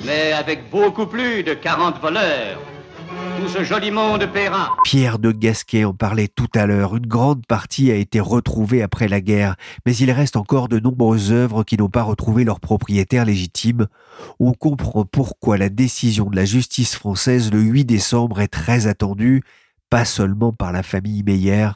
mais 0.04 0.32
avec 0.32 0.70
beaucoup 0.70 1.06
plus 1.06 1.42
de 1.42 1.54
40 1.54 2.00
voleurs 2.00 2.60
tout 3.40 3.48
ce 3.48 3.64
joli 3.64 3.90
monde 3.90 4.26
paiera. 4.32 4.76
Pierre 4.84 5.18
de 5.18 5.30
Gasquet 5.30 5.84
en 5.84 5.92
parlait 5.92 6.28
tout 6.28 6.48
à 6.54 6.66
l'heure. 6.66 6.96
Une 6.96 7.06
grande 7.06 7.46
partie 7.46 7.90
a 7.90 7.94
été 7.94 8.18
retrouvée 8.18 8.82
après 8.82 9.08
la 9.08 9.20
guerre, 9.20 9.56
mais 9.84 9.94
il 9.96 10.10
reste 10.10 10.36
encore 10.36 10.68
de 10.68 10.78
nombreuses 10.78 11.32
œuvres 11.32 11.62
qui 11.62 11.76
n'ont 11.76 11.88
pas 11.88 12.02
retrouvé 12.02 12.44
leur 12.44 12.60
propriétaire 12.60 13.24
légitime. 13.24 13.86
On 14.40 14.52
comprend 14.52 15.04
pourquoi 15.04 15.58
la 15.58 15.68
décision 15.68 16.30
de 16.30 16.36
la 16.36 16.44
justice 16.44 16.94
française 16.96 17.52
le 17.52 17.60
8 17.60 17.84
décembre 17.84 18.40
est 18.40 18.48
très 18.48 18.86
attendue, 18.86 19.42
pas 19.90 20.04
seulement 20.04 20.52
par 20.52 20.72
la 20.72 20.82
famille 20.82 21.22
Meyer, 21.22 21.68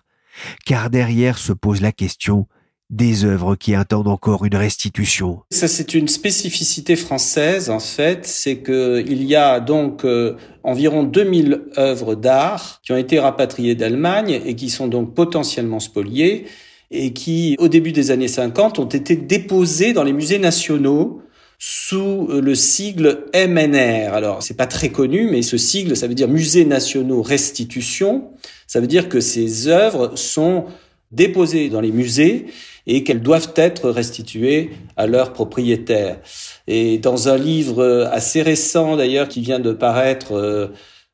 car 0.65 0.91
derrière 0.91 1.39
se 1.39 1.53
pose 1.53 1.81
la 1.81 1.93
question 1.93 2.47
des 2.91 3.25
œuvres 3.25 3.55
qui 3.55 3.75
attendent 3.75 4.09
encore 4.09 4.45
une 4.45 4.57
restitution. 4.57 5.41
Ça, 5.51 5.69
c'est 5.69 5.95
une 5.95 6.09
spécificité 6.09 6.97
française, 6.97 7.71
en 7.71 7.79
fait, 7.79 8.27
c'est 8.27 8.57
que 8.57 9.03
il 9.07 9.23
y 9.25 9.37
a 9.37 9.61
donc 9.61 10.05
euh, 10.05 10.37
environ 10.65 11.05
2000 11.05 11.63
œuvres 11.79 12.17
d'art 12.17 12.81
qui 12.85 12.93
ont 12.93 12.97
été 12.97 13.21
rapatriées 13.21 13.77
d'Allemagne 13.77 14.41
et 14.45 14.57
qui 14.57 14.71
sont 14.71 14.89
donc 14.89 15.15
potentiellement 15.15 15.79
spoliées 15.79 16.47
et 16.91 17.13
qui, 17.13 17.55
au 17.61 17.69
début 17.69 17.93
des 17.93 18.11
années 18.11 18.29
50, 18.29 18.81
ont 18.81 18.89
été 18.89 19.15
déposées 19.15 19.93
dans 19.93 20.03
les 20.03 20.13
musées 20.13 20.41
nationaux 20.41 21.23
sous 21.61 22.27
euh, 22.31 22.41
le 22.41 22.57
sigle 22.57 23.27
MNR. 23.35 24.13
Alors, 24.15 24.43
c'est 24.43 24.57
pas 24.57 24.67
très 24.67 24.89
connu, 24.89 25.29
mais 25.31 25.43
ce 25.43 25.59
sigle, 25.59 25.97
ça 25.97 26.09
veut 26.09 26.15
dire 26.15 26.27
Musées 26.27 26.65
nationaux 26.65 27.23
restitution. 27.23 28.31
Ça 28.67 28.81
veut 28.81 28.89
dire 28.89 29.09
que 29.09 29.21
ces 29.21 29.69
œuvres 29.69 30.17
sont 30.17 30.65
déposées 31.13 31.69
dans 31.69 31.81
les 31.81 31.93
musées 31.93 32.47
et 32.87 33.05
qu'elles 33.05 33.23
doivent 33.23 33.53
être 33.57 33.91
restituées 33.91 34.71
à 34.97 35.07
leurs 35.07 35.33
propriétaires. 35.33 36.19
Et 36.67 36.99
dans 36.99 37.29
un 37.29 37.37
livre 37.37 38.09
assez 38.13 38.43
récent 38.43 38.97
d'ailleurs 38.97 39.29
qui 39.29 39.41
vient 39.41 39.61
de 39.61 39.73
paraître 39.73 40.33
euh, 40.33 40.69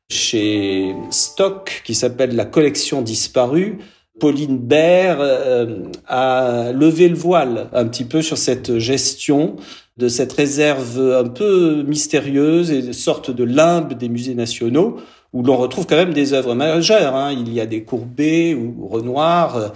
chez 0.09 0.93
Stock, 1.09 1.81
qui 1.85 1.95
s'appelle 1.95 2.35
La 2.35 2.45
collection 2.45 3.01
disparue, 3.01 3.79
Pauline 4.19 4.57
Baird 4.57 5.21
euh, 5.21 5.83
a 6.07 6.71
levé 6.71 7.07
le 7.07 7.15
voile 7.15 7.69
un 7.73 7.85
petit 7.87 8.05
peu 8.05 8.21
sur 8.21 8.37
cette 8.37 8.79
gestion 8.79 9.57
de 9.97 10.07
cette 10.07 10.33
réserve 10.33 10.99
un 10.99 11.27
peu 11.27 11.83
mystérieuse 11.83 12.71
et 12.71 12.93
sorte 12.93 13.31
de 13.31 13.43
limbe 13.43 13.93
des 13.93 14.09
musées 14.09 14.35
nationaux 14.35 14.97
où 15.37 15.43
l'on 15.43 15.55
retrouve 15.55 15.85
quand 15.85 15.95
même 15.95 16.15
des 16.15 16.33
œuvres 16.33 16.55
majeures. 16.55 17.15
Hein. 17.15 17.31
Il 17.31 17.53
y 17.53 17.61
a 17.61 17.67
des 17.67 17.83
Courbet 17.83 18.55
ou 18.55 18.87
Renoir, 18.87 19.55
euh, 19.55 19.67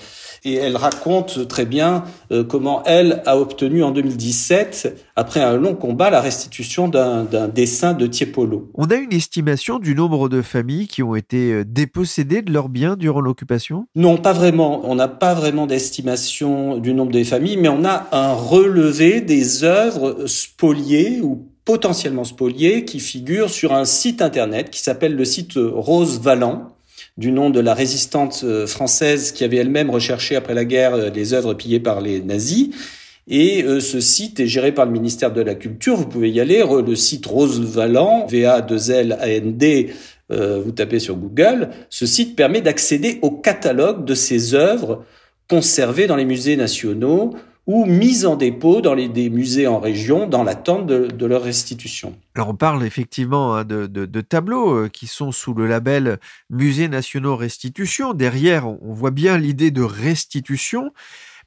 et 0.43 0.55
elle 0.55 0.75
raconte 0.75 1.47
très 1.47 1.65
bien 1.65 2.03
euh, 2.31 2.43
comment 2.43 2.81
elle 2.85 3.21
a 3.27 3.37
obtenu 3.37 3.83
en 3.83 3.91
2017, 3.91 5.11
après 5.15 5.39
un 5.39 5.55
long 5.57 5.75
combat, 5.75 6.09
la 6.09 6.19
restitution 6.19 6.87
d'un 6.87 7.47
dessin 7.47 7.93
de 7.93 8.07
Tiepolo. 8.07 8.71
On 8.73 8.87
a 8.87 8.95
une 8.95 9.13
estimation 9.13 9.77
du 9.77 9.93
nombre 9.93 10.29
de 10.29 10.41
familles 10.41 10.87
qui 10.87 11.03
ont 11.03 11.13
été 11.13 11.51
euh, 11.51 11.63
dépossédées 11.63 12.41
de 12.41 12.51
leurs 12.51 12.69
biens 12.69 12.95
durant 12.95 13.21
l'occupation? 13.21 13.85
Non, 13.95 14.17
pas 14.17 14.33
vraiment. 14.33 14.81
On 14.85 14.95
n'a 14.95 15.07
pas 15.07 15.35
vraiment 15.35 15.67
d'estimation 15.67 16.79
du 16.79 16.95
nombre 16.95 17.11
des 17.11 17.23
familles, 17.23 17.57
mais 17.57 17.69
on 17.69 17.85
a 17.85 18.07
un 18.11 18.33
relevé 18.33 19.21
des 19.21 19.63
œuvres 19.63 20.25
spoliées 20.25 21.21
ou 21.21 21.50
potentiellement 21.65 22.23
spoliées 22.23 22.85
qui 22.85 22.99
figurent 22.99 23.49
sur 23.49 23.73
un 23.73 23.85
site 23.85 24.21
internet 24.21 24.69
qui 24.69 24.79
s'appelle 24.79 25.15
le 25.15 25.25
site 25.25 25.53
Rose 25.55 26.19
Vallant 26.19 26.75
du 27.17 27.31
nom 27.31 27.49
de 27.49 27.59
la 27.59 27.73
résistante 27.73 28.41
euh, 28.43 28.65
française 28.65 29.31
qui 29.31 29.43
avait 29.43 29.57
elle-même 29.57 29.89
recherché 29.89 30.35
après 30.35 30.53
la 30.53 30.65
guerre 30.65 30.93
euh, 30.93 31.09
les 31.09 31.33
œuvres 31.33 31.53
pillées 31.53 31.79
par 31.79 32.01
les 32.01 32.21
nazis. 32.21 32.69
Et 33.27 33.63
euh, 33.63 33.79
ce 33.79 33.99
site 33.99 34.39
est 34.39 34.47
géré 34.47 34.71
par 34.71 34.85
le 34.85 34.91
ministère 34.91 35.31
de 35.31 35.41
la 35.41 35.55
Culture. 35.55 35.95
Vous 35.95 36.07
pouvez 36.07 36.31
y 36.31 36.39
aller. 36.39 36.63
Le 36.85 36.95
site 36.95 37.25
Rose 37.25 37.59
Vallant, 37.61 38.25
V-A-2-L-A-N-D, 38.27 39.93
vous 40.29 40.71
tapez 40.71 40.99
sur 40.99 41.17
Google. 41.17 41.69
Ce 41.89 42.05
site 42.05 42.37
permet 42.37 42.61
d'accéder 42.61 43.19
au 43.21 43.31
catalogue 43.31 44.05
de 44.05 44.15
ces 44.15 44.53
œuvres 44.53 45.03
conservées 45.49 46.07
dans 46.07 46.15
les 46.15 46.23
musées 46.23 46.55
nationaux 46.55 47.33
ou 47.67 47.85
mises 47.85 48.25
en 48.25 48.35
dépôt 48.35 48.81
dans 48.81 48.93
les, 48.93 49.07
des 49.07 49.29
musées 49.29 49.67
en 49.67 49.79
région 49.79 50.27
dans 50.27 50.43
l'attente 50.43 50.87
de, 50.87 51.25
leur 51.25 51.43
restitution. 51.43 52.15
Alors 52.35 52.49
on 52.49 52.55
parle 52.55 52.83
effectivement 52.83 53.55
hein, 53.55 53.63
de, 53.63 54.21
tableaux 54.21 54.73
euh, 54.73 54.89
qui 54.89 55.07
sont 55.07 55.31
sous 55.31 55.53
le 55.53 55.67
label 55.67 56.19
Musées 56.49 56.87
nationaux 56.87 57.35
restitution. 57.35 58.13
Derrière, 58.13 58.67
on 58.67 58.93
voit 58.93 59.11
bien 59.11 59.37
l'idée 59.37 59.71
de 59.71 59.83
restitution. 59.83 60.91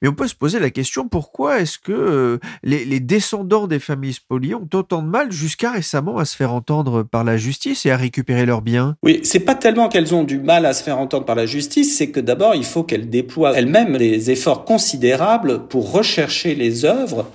Mais 0.02 0.08
on 0.08 0.14
peut 0.14 0.28
se 0.28 0.34
poser 0.34 0.58
la 0.58 0.70
question 0.70 1.08
pourquoi 1.08 1.60
est-ce 1.60 1.78
que 1.78 1.92
euh, 1.92 2.38
les, 2.62 3.00
descendants 3.00 3.66
des 3.66 3.78
familles 3.78 4.14
spoliées 4.14 4.54
ont 4.54 4.68
autant 4.72 5.02
de 5.02 5.08
mal 5.08 5.32
jusqu'à 5.32 5.72
récemment 5.72 6.18
à 6.18 6.24
se 6.24 6.36
faire 6.36 6.52
entendre 6.52 7.02
par 7.02 7.24
la 7.24 7.36
justice 7.36 7.86
et 7.86 7.90
à 7.90 7.96
récupérer 7.96 8.46
leurs 8.46 8.62
biens? 8.62 8.96
Oui, 9.02 9.20
c'est 9.22 9.40
pas 9.40 9.54
tellement 9.54 9.88
qu'elles 9.88 10.14
ont 10.14 10.24
du 10.24 10.38
mal 10.38 10.66
à 10.66 10.72
se 10.72 10.82
faire 10.82 10.98
entendre 10.98 11.24
par 11.24 11.36
la 11.36 11.46
justice, 11.46 11.96
c'est 11.96 12.10
que 12.10 12.20
d'abord 12.20 12.54
il 12.54 12.64
faut 12.64 12.82
qu'elles 12.82 13.10
déploient 13.10 13.56
elles-mêmes 13.56 13.96
des 13.98 14.30
efforts 14.30 14.64
considérables 14.64 15.66
pour 15.68 15.92
rechercher 15.92 16.54
les 16.54 16.84
œuvres 16.84 17.26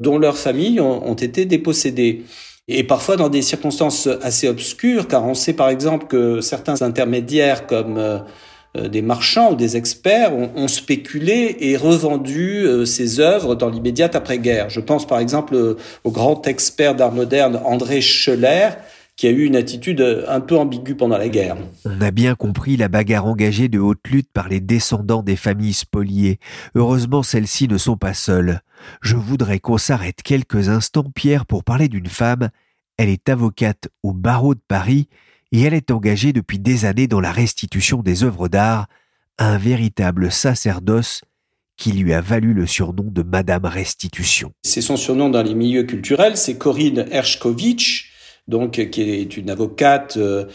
dont 0.00 0.18
leurs 0.18 0.38
familles 0.38 0.80
ont, 0.80 1.14
été 1.14 1.44
dépossédées. 1.44 2.24
Et 2.66 2.82
parfois 2.82 3.16
dans 3.16 3.28
des 3.28 3.42
circonstances 3.42 4.08
assez 4.22 4.48
obscures, 4.48 5.06
car 5.06 5.24
on 5.24 5.34
sait 5.34 5.52
par 5.52 5.68
exemple 5.68 6.06
que 6.06 6.40
certains 6.40 6.82
intermédiaires 6.82 7.66
comme 7.66 7.98
euh, 7.98 8.18
des 8.74 9.02
marchands 9.02 9.52
ou 9.52 9.56
des 9.56 9.76
experts 9.76 10.32
ont, 10.34 10.68
spéculé 10.68 11.56
et 11.60 11.76
revendu 11.76 12.64
euh, 12.64 12.84
ces 12.84 13.20
œuvres 13.20 13.54
dans 13.54 13.68
l'immédiate 13.68 14.16
après-guerre. 14.16 14.68
Je 14.70 14.80
pense 14.80 15.06
par 15.06 15.20
exemple 15.20 15.54
euh, 15.54 15.76
au 16.02 16.10
grand 16.10 16.46
expert 16.48 16.96
d'art 16.96 17.12
moderne 17.12 17.60
André 17.64 18.00
Scheller, 18.00 18.70
qui 19.16 19.28
a 19.28 19.30
eu 19.30 19.44
une 19.44 19.54
attitude 19.54 20.00
un 20.26 20.40
peu 20.40 20.58
ambiguë 20.58 20.96
pendant 20.96 21.18
la 21.18 21.28
guerre. 21.28 21.56
On 21.84 22.00
a 22.00 22.10
bien 22.10 22.34
compris 22.34 22.76
la 22.76 22.88
bagarre 22.88 23.26
engagée 23.26 23.68
de 23.68 23.78
haute 23.78 24.08
lutte 24.08 24.32
par 24.32 24.48
les 24.48 24.58
descendants 24.58 25.22
des 25.22 25.36
familles 25.36 25.72
spoliées. 25.72 26.40
Heureusement, 26.74 27.22
celles-ci 27.22 27.68
ne 27.68 27.78
sont 27.78 27.96
pas 27.96 28.14
seules. 28.14 28.60
Je 29.02 29.14
voudrais 29.14 29.60
qu'on 29.60 29.78
s'arrête 29.78 30.22
quelques 30.24 30.68
instants, 30.68 31.12
Pierre, 31.14 31.46
pour 31.46 31.62
parler 31.62 31.86
d'une 31.86 32.08
femme. 32.08 32.48
Elle 32.96 33.08
est 33.08 33.28
avocate 33.28 33.88
au 34.02 34.12
barreau 34.12 34.56
de 34.56 34.62
Paris 34.66 35.08
et 35.54 35.60
elle 35.60 35.74
est 35.74 35.92
engagée 35.92 36.32
depuis 36.32 36.58
des 36.58 36.84
années 36.84 37.06
dans 37.06 37.20
la 37.20 37.30
restitution 37.30 38.02
des 38.02 38.24
œuvres 38.24 38.48
d'art, 38.48 38.88
un 39.38 39.56
véritable 39.56 40.32
sacerdoce 40.32 41.20
qui 41.76 41.92
lui 41.92 42.12
a 42.12 42.20
valu 42.20 42.54
le 42.54 42.66
surnom 42.66 43.04
de 43.04 43.22
Madame 43.22 43.64
Restitution. 43.64 44.52
C'est 44.62 44.80
son 44.80 44.96
surnom 44.96 45.30
dans 45.30 45.44
les 45.44 45.54
milieux 45.54 45.84
culturels, 45.84 46.36
c'est 46.36 46.58
Corinne 46.58 47.06
Hershkovitch, 47.08 48.10
donc 48.48 48.72
qui 48.90 49.00
est 49.02 49.36
une 49.36 49.48
avocate 49.48 50.16
euh, 50.16 50.46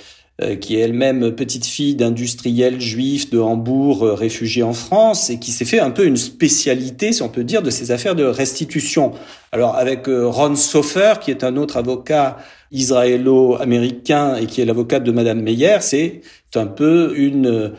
qui 0.61 0.77
est 0.77 0.79
elle-même 0.79 1.31
petite 1.35 1.65
fille 1.65 1.95
d'industriels 1.95 2.79
juifs 2.79 3.29
de 3.29 3.39
Hambourg 3.39 4.03
euh, 4.03 4.13
réfugiés 4.13 4.63
en 4.63 4.73
France 4.73 5.29
et 5.29 5.37
qui 5.37 5.51
s'est 5.51 5.65
fait 5.65 5.79
un 5.79 5.91
peu 5.91 6.05
une 6.05 6.17
spécialité, 6.17 7.11
si 7.11 7.21
on 7.21 7.29
peut 7.29 7.43
dire, 7.43 7.61
de 7.61 7.69
ces 7.69 7.91
affaires 7.91 8.15
de 8.15 8.23
restitution. 8.23 9.11
Alors 9.51 9.75
avec 9.75 10.07
euh, 10.07 10.27
Ron 10.27 10.55
Sofer, 10.55 11.15
qui 11.19 11.31
est 11.31 11.43
un 11.43 11.57
autre 11.57 11.75
avocat 11.75 12.37
israélo-américain 12.71 14.35
et 14.37 14.45
qui 14.45 14.61
est 14.61 14.65
l'avocate 14.65 15.03
de 15.03 15.11
Madame 15.11 15.41
Meyer, 15.41 15.77
c'est 15.81 16.21
un 16.55 16.67
peu 16.67 17.13
une 17.17 17.73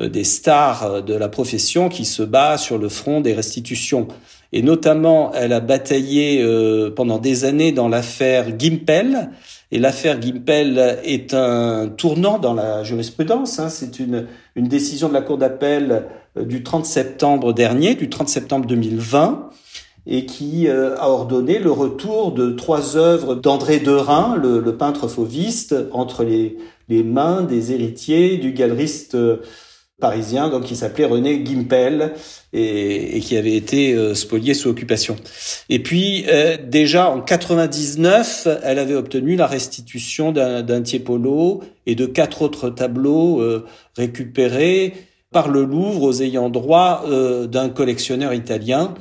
des 0.00 0.24
stars 0.24 1.02
de 1.02 1.14
la 1.14 1.28
profession 1.28 1.90
qui 1.90 2.06
se 2.06 2.22
bat 2.22 2.56
sur 2.56 2.78
le 2.78 2.88
front 2.88 3.20
des 3.20 3.34
restitutions. 3.34 4.08
Et 4.52 4.62
notamment, 4.62 5.30
elle 5.34 5.52
a 5.52 5.60
bataillé 5.60 6.42
pendant 6.96 7.18
des 7.18 7.44
années 7.44 7.72
dans 7.72 7.88
l'affaire 7.88 8.58
Gimpel, 8.58 9.30
et 9.72 9.78
l'affaire 9.78 10.20
Gimpel 10.20 10.98
est 11.04 11.32
un 11.32 11.88
tournant 11.88 12.38
dans 12.38 12.54
la 12.54 12.82
jurisprudence. 12.82 13.58
Hein. 13.58 13.68
C'est 13.68 13.98
une, 13.98 14.26
une 14.56 14.66
décision 14.66 15.08
de 15.08 15.14
la 15.14 15.22
Cour 15.22 15.38
d'appel 15.38 16.06
euh, 16.36 16.44
du 16.44 16.62
30 16.62 16.84
septembre 16.84 17.52
dernier, 17.52 17.94
du 17.94 18.08
30 18.08 18.28
septembre 18.28 18.66
2020, 18.66 19.48
et 20.06 20.26
qui 20.26 20.66
euh, 20.66 20.96
a 20.98 21.08
ordonné 21.08 21.58
le 21.58 21.70
retour 21.70 22.32
de 22.32 22.50
trois 22.50 22.96
œuvres 22.96 23.36
d'André 23.36 23.78
Derain, 23.78 24.36
le, 24.36 24.60
le, 24.60 24.76
peintre 24.76 25.06
fauviste, 25.06 25.76
entre 25.92 26.24
les, 26.24 26.56
les 26.88 27.04
mains 27.04 27.42
des 27.42 27.72
héritiers 27.72 28.38
du 28.38 28.52
galeriste 28.52 29.14
euh, 29.14 29.36
parisien, 30.00 30.48
donc 30.48 30.64
qui 30.64 30.74
s'appelait 30.74 31.04
René 31.04 31.44
Gimpel 31.44 32.14
et, 32.52 33.16
et, 33.16 33.20
qui 33.20 33.36
avait 33.36 33.54
été 33.54 33.92
euh, 33.92 34.14
spolié 34.14 34.54
sous 34.54 34.68
occupation. 34.68 35.16
Et 35.68 35.78
puis 35.80 36.24
euh, 36.28 36.56
déjà 36.56 37.10
en 37.10 37.20
99, 37.20 38.48
elle 38.62 38.78
avait 38.78 38.94
obtenu 38.94 39.36
la 39.36 39.46
restitution 39.46 40.32
d'un 40.32 40.82
Tiepolo 40.82 41.62
et 41.86 41.94
de 41.94 42.06
quatre 42.06 42.42
autres 42.42 42.70
tableaux 42.70 43.40
euh, 43.40 43.66
récupérés 43.96 44.94
par 45.30 45.48
le 45.48 45.64
Louvre 45.64 46.02
aux 46.02 46.22
ayants 46.22 46.50
droit 46.50 47.04
d'un 47.46 47.68
collectionneur 47.68 48.34
italien 48.34 48.94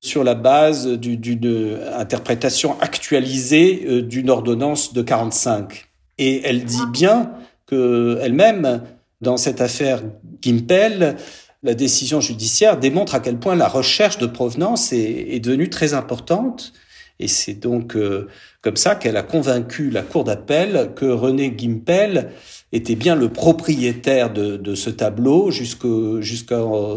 sur 0.00 0.24
la 0.24 0.34
base 0.34 0.88
d'une 0.88 1.78
interprétation 1.94 2.80
actualisée 2.80 4.02
d'une 4.02 4.30
ordonnance 4.30 4.94
de 4.94 5.02
45. 5.02 5.84
Et 6.16 6.40
elle 6.46 6.64
dit 6.64 6.86
bien 6.90 7.32
que 7.66 8.18
elle-même 8.22 8.80
dans 9.20 9.36
cette 9.36 9.60
affaire 9.60 10.02
Gimpel, 10.44 11.16
la 11.62 11.74
décision 11.74 12.20
judiciaire 12.20 12.78
démontre 12.78 13.14
à 13.14 13.20
quel 13.20 13.38
point 13.38 13.56
la 13.56 13.68
recherche 13.68 14.18
de 14.18 14.26
provenance 14.26 14.92
est, 14.92 15.40
devenue 15.40 15.70
très 15.70 15.94
importante. 15.94 16.72
Et 17.18 17.28
c'est 17.28 17.54
donc 17.54 17.96
euh, 17.96 18.28
comme 18.64 18.76
ça 18.78 18.94
qu'elle 18.94 19.18
a 19.18 19.22
convaincu 19.22 19.90
la 19.90 20.00
Cour 20.00 20.24
d'appel 20.24 20.92
que 20.96 21.04
René 21.04 21.54
Gimpel 21.54 22.30
était 22.72 22.96
bien 22.96 23.14
le 23.14 23.28
propriétaire 23.28 24.32
de, 24.32 24.74
ce 24.74 24.90
tableau 24.90 25.52
jusqu'au 25.52 26.18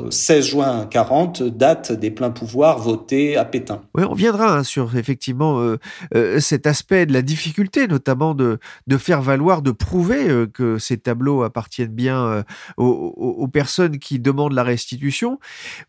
16 0.10 0.46
juin 0.46 0.88
40, 0.90 1.44
date 1.44 1.92
des 1.92 2.10
pleins 2.10 2.32
pouvoirs 2.32 2.80
votés 2.80 3.38
à 3.38 3.46
Pétain. 3.46 3.84
Oui, 3.96 4.04
on 4.10 4.16
viendra 4.16 4.58
hein, 4.58 4.64
sur 4.64 4.96
effectivement 4.98 5.60
euh, 5.60 5.78
euh, 6.16 6.40
cet 6.40 6.66
aspect 6.66 7.06
de 7.06 7.14
la 7.14 7.22
difficulté, 7.22 7.88
notamment 7.88 8.34
de, 8.34 8.58
de 8.88 8.98
faire 8.98 9.22
valoir, 9.22 9.62
de 9.62 9.70
prouver 9.70 10.30
euh, 10.30 10.48
que 10.48 10.80
ces 10.80 10.98
tableaux 10.98 11.44
appartiennent 11.44 11.94
bien 11.94 12.44
aux, 12.78 12.88
aux, 12.88 13.48
personnes 13.48 14.00
qui 14.00 14.20
demandent 14.20 14.54
la 14.54 14.64
restitution. 14.64 15.38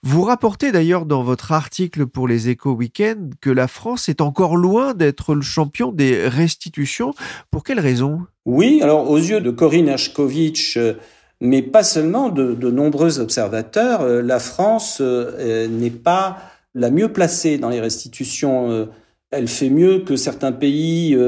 Vous 0.03 0.23
rapportez 0.23 0.71
d'ailleurs 0.71 1.07
dans 1.07 1.23
votre 1.23 1.53
article 1.53 2.07
pour 2.07 2.29
les 2.29 2.51
Échos 2.51 2.73
Week-end 2.73 3.31
que 3.41 3.51
la 3.51 3.69
France 3.69 4.11
est 4.11 4.21
encore 4.21 4.57
loin 4.57 4.93
d'être 4.93 5.35
le 5.35 5.41
champion 5.41 5.68
des 5.93 6.29
restitutions. 6.29 7.15
Pour 7.51 7.65
quelles 7.65 7.81
raisons 7.81 8.21
oui, 8.49 8.81
alors 8.81 9.11
aux 9.11 9.19
yeux 9.19 9.43
de 9.43 9.51
Corinne 9.51 9.91
Ashkovitch, 9.91 10.79
euh, 10.79 10.95
mais 11.39 11.61
pas 11.61 11.83
seulement 11.83 12.31
de, 12.31 12.71
nombreux 12.71 13.21
observateurs, 13.21 14.01
euh, 14.01 14.23
la 14.23 14.39
France 14.39 15.03
euh, 15.03 15.69
n'est 15.69 15.91
pas 15.91 16.39
la 16.75 16.91
mieux 16.91 17.13
placée 17.13 17.59
dans 17.59 17.69
les 17.69 17.81
restitutions. 17.81 18.89
Elle 19.31 19.49
fait 19.49 19.69
mieux 19.69 19.99
que 19.99 20.16
certains 20.16 20.53
pays 20.53 21.19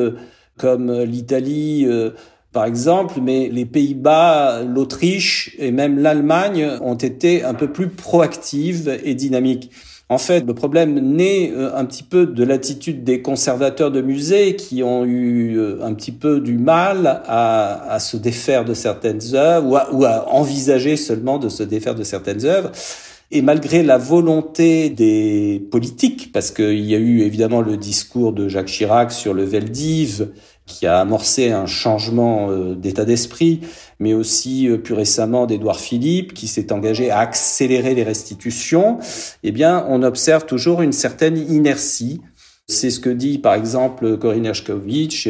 comme 0.56 1.02
l'Italie, 1.02 1.86
par 2.52 2.66
exemple, 2.66 3.20
mais 3.20 3.48
les 3.48 3.64
Pays-Bas, 3.64 4.62
l'Autriche 4.62 5.56
et 5.58 5.72
même 5.72 5.98
l'Allemagne 5.98 6.78
ont 6.82 6.94
été 6.94 7.42
un 7.42 7.54
peu 7.54 7.72
plus 7.72 7.88
proactives 7.88 9.00
et 9.02 9.14
dynamiques. 9.14 9.72
En 10.10 10.18
fait, 10.18 10.44
le 10.44 10.54
problème 10.54 10.98
naît 10.98 11.52
euh, 11.54 11.70
un 11.76 11.84
petit 11.84 12.02
peu 12.02 12.26
de 12.26 12.42
l'attitude 12.42 13.04
des 13.04 13.22
conservateurs 13.22 13.92
de 13.92 14.00
musées 14.00 14.56
qui 14.56 14.82
ont 14.82 15.04
eu 15.04 15.56
euh, 15.56 15.84
un 15.84 15.94
petit 15.94 16.10
peu 16.10 16.40
du 16.40 16.58
mal 16.58 17.22
à, 17.28 17.96
se 18.00 18.16
défaire 18.16 18.64
de 18.64 18.74
certaines 18.74 19.20
œuvres 19.34 19.86
ou 19.92 20.04
à, 20.04 20.28
envisager 20.28 20.96
seulement 20.96 21.38
de 21.38 21.48
se 21.48 21.62
défaire 21.62 21.94
de 21.94 22.02
certaines 22.02 22.44
œuvres. 22.44 22.72
Et 23.30 23.40
malgré 23.40 23.84
la 23.84 23.98
volonté 23.98 24.90
des 24.90 25.64
politiques, 25.70 26.32
parce 26.32 26.50
qu'il 26.50 26.84
y 26.84 26.96
a 26.96 26.98
eu 26.98 27.20
évidemment 27.20 27.60
le 27.60 27.76
discours 27.76 28.32
de 28.32 28.48
Jacques 28.48 28.66
Chirac 28.66 29.12
sur 29.12 29.32
le 29.32 29.44
Veldiv, 29.44 30.26
qui 30.70 30.86
a 30.86 31.00
amorcé 31.00 31.50
un 31.50 31.66
changement 31.66 32.50
euh, 32.50 32.74
d'état 32.74 33.04
d'esprit, 33.04 33.60
mais 33.98 34.14
aussi 34.14 34.68
euh, 34.68 34.78
plus 34.78 34.94
récemment 34.94 35.46
d'Édouard 35.46 35.80
Philippe, 35.80 36.32
qui 36.32 36.46
s'est 36.46 36.72
engagé 36.72 37.10
à 37.10 37.18
accélérer 37.18 37.94
les 37.94 38.04
restitutions, 38.04 38.98
eh 39.42 39.50
bien, 39.50 39.84
on 39.88 40.02
observe 40.02 40.46
toujours 40.46 40.80
une 40.80 40.92
certaine 40.92 41.36
inertie. 41.36 42.20
C'est 42.68 42.90
ce 42.90 43.00
que 43.00 43.10
dit, 43.10 43.38
par 43.38 43.54
exemple, 43.54 44.16
Corinne 44.16 44.46
Hershkovitch. 44.46 45.28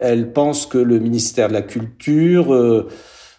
Elle 0.00 0.32
pense 0.32 0.66
que 0.66 0.78
le 0.78 0.98
ministère 0.98 1.48
de 1.48 1.52
la 1.52 1.62
Culture 1.62 2.52
euh, 2.52 2.88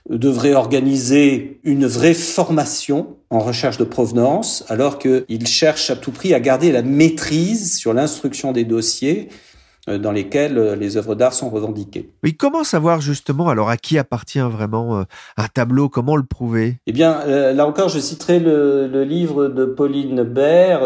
devrait 0.09 0.53
organiser 0.53 1.59
une 1.63 1.85
vraie 1.85 2.13
formation 2.13 3.17
en 3.29 3.39
recherche 3.39 3.77
de 3.77 3.83
provenance, 3.83 4.63
alors 4.69 4.99
qu'il 4.99 5.47
cherche 5.47 5.89
à 5.89 5.95
tout 5.95 6.11
prix 6.11 6.33
à 6.33 6.39
garder 6.39 6.71
la 6.71 6.81
maîtrise 6.81 7.77
sur 7.77 7.93
l'instruction 7.93 8.51
des 8.51 8.63
dossiers 8.63 9.29
euh, 9.29 9.35
dans 9.87 10.11
lesquels 10.11 10.57
euh, 10.57 10.75
les 10.75 10.97
œuvres 10.97 11.15
d'art 11.15 11.33
sont 11.33 11.49
revendiquées. 11.49 12.09
Oui, 12.23 12.35
comment 12.35 12.63
savoir 12.63 13.01
justement 13.01 13.49
alors 13.49 13.69
à 13.69 13.77
qui 13.77 13.97
appartient 13.97 14.39
vraiment 14.39 14.99
euh, 14.99 15.03
un 15.37 15.47
tableau? 15.47 15.89
Comment 15.89 16.15
le 16.15 16.23
prouver? 16.23 16.77
Eh 16.87 16.91
bien, 16.91 17.25
là 17.25 17.65
encore, 17.65 17.89
je 17.89 17.99
citerai 17.99 18.39
le, 18.39 19.03
livre 19.03 19.47
de 19.47 19.65
Pauline 19.65 20.23
Baird, 20.23 20.83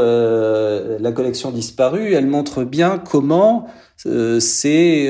La 0.99 1.11
collection 1.11 1.51
disparue. 1.51 2.13
Elle 2.13 2.27
montre 2.27 2.63
bien 2.63 2.97
comment 2.97 3.67
c'est 3.97 5.09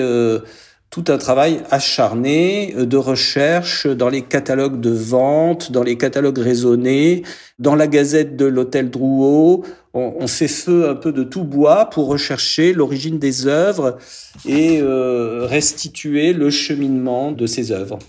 tout 0.90 1.06
un 1.10 1.18
travail 1.18 1.62
acharné 1.72 2.74
de 2.74 2.98
recherche 2.98 3.86
dans 3.86 4.10
les 4.10 4.22
catalogues 4.22 4.80
de 4.80 4.92
vente, 4.92 5.72
dans 5.72 5.84
les 5.84 5.98
catalogues 5.98 6.38
raisonnés, 6.38 7.24
dans 7.60 7.76
la 7.76 7.88
gazette 7.88 8.36
de 8.36 8.46
l'hôtel 8.46 8.90
Drouot, 8.90 9.64
on, 9.96 10.28
fait 10.28 10.50
feu 10.50 10.90
un 10.90 10.96
peu 10.96 11.12
de 11.12 11.24
tout 11.24 11.44
bois 11.44 11.90
pour 11.90 12.08
rechercher 12.08 12.74
l'origine 12.74 13.18
des 13.18 13.48
œuvres 13.48 13.98
et 14.46 14.82
euh, 14.82 15.46
restituer 15.46 16.34
le 16.34 16.50
cheminement 16.50 17.32
de 17.32 17.48
ces 17.48 17.72
œuvres. 17.72 18.00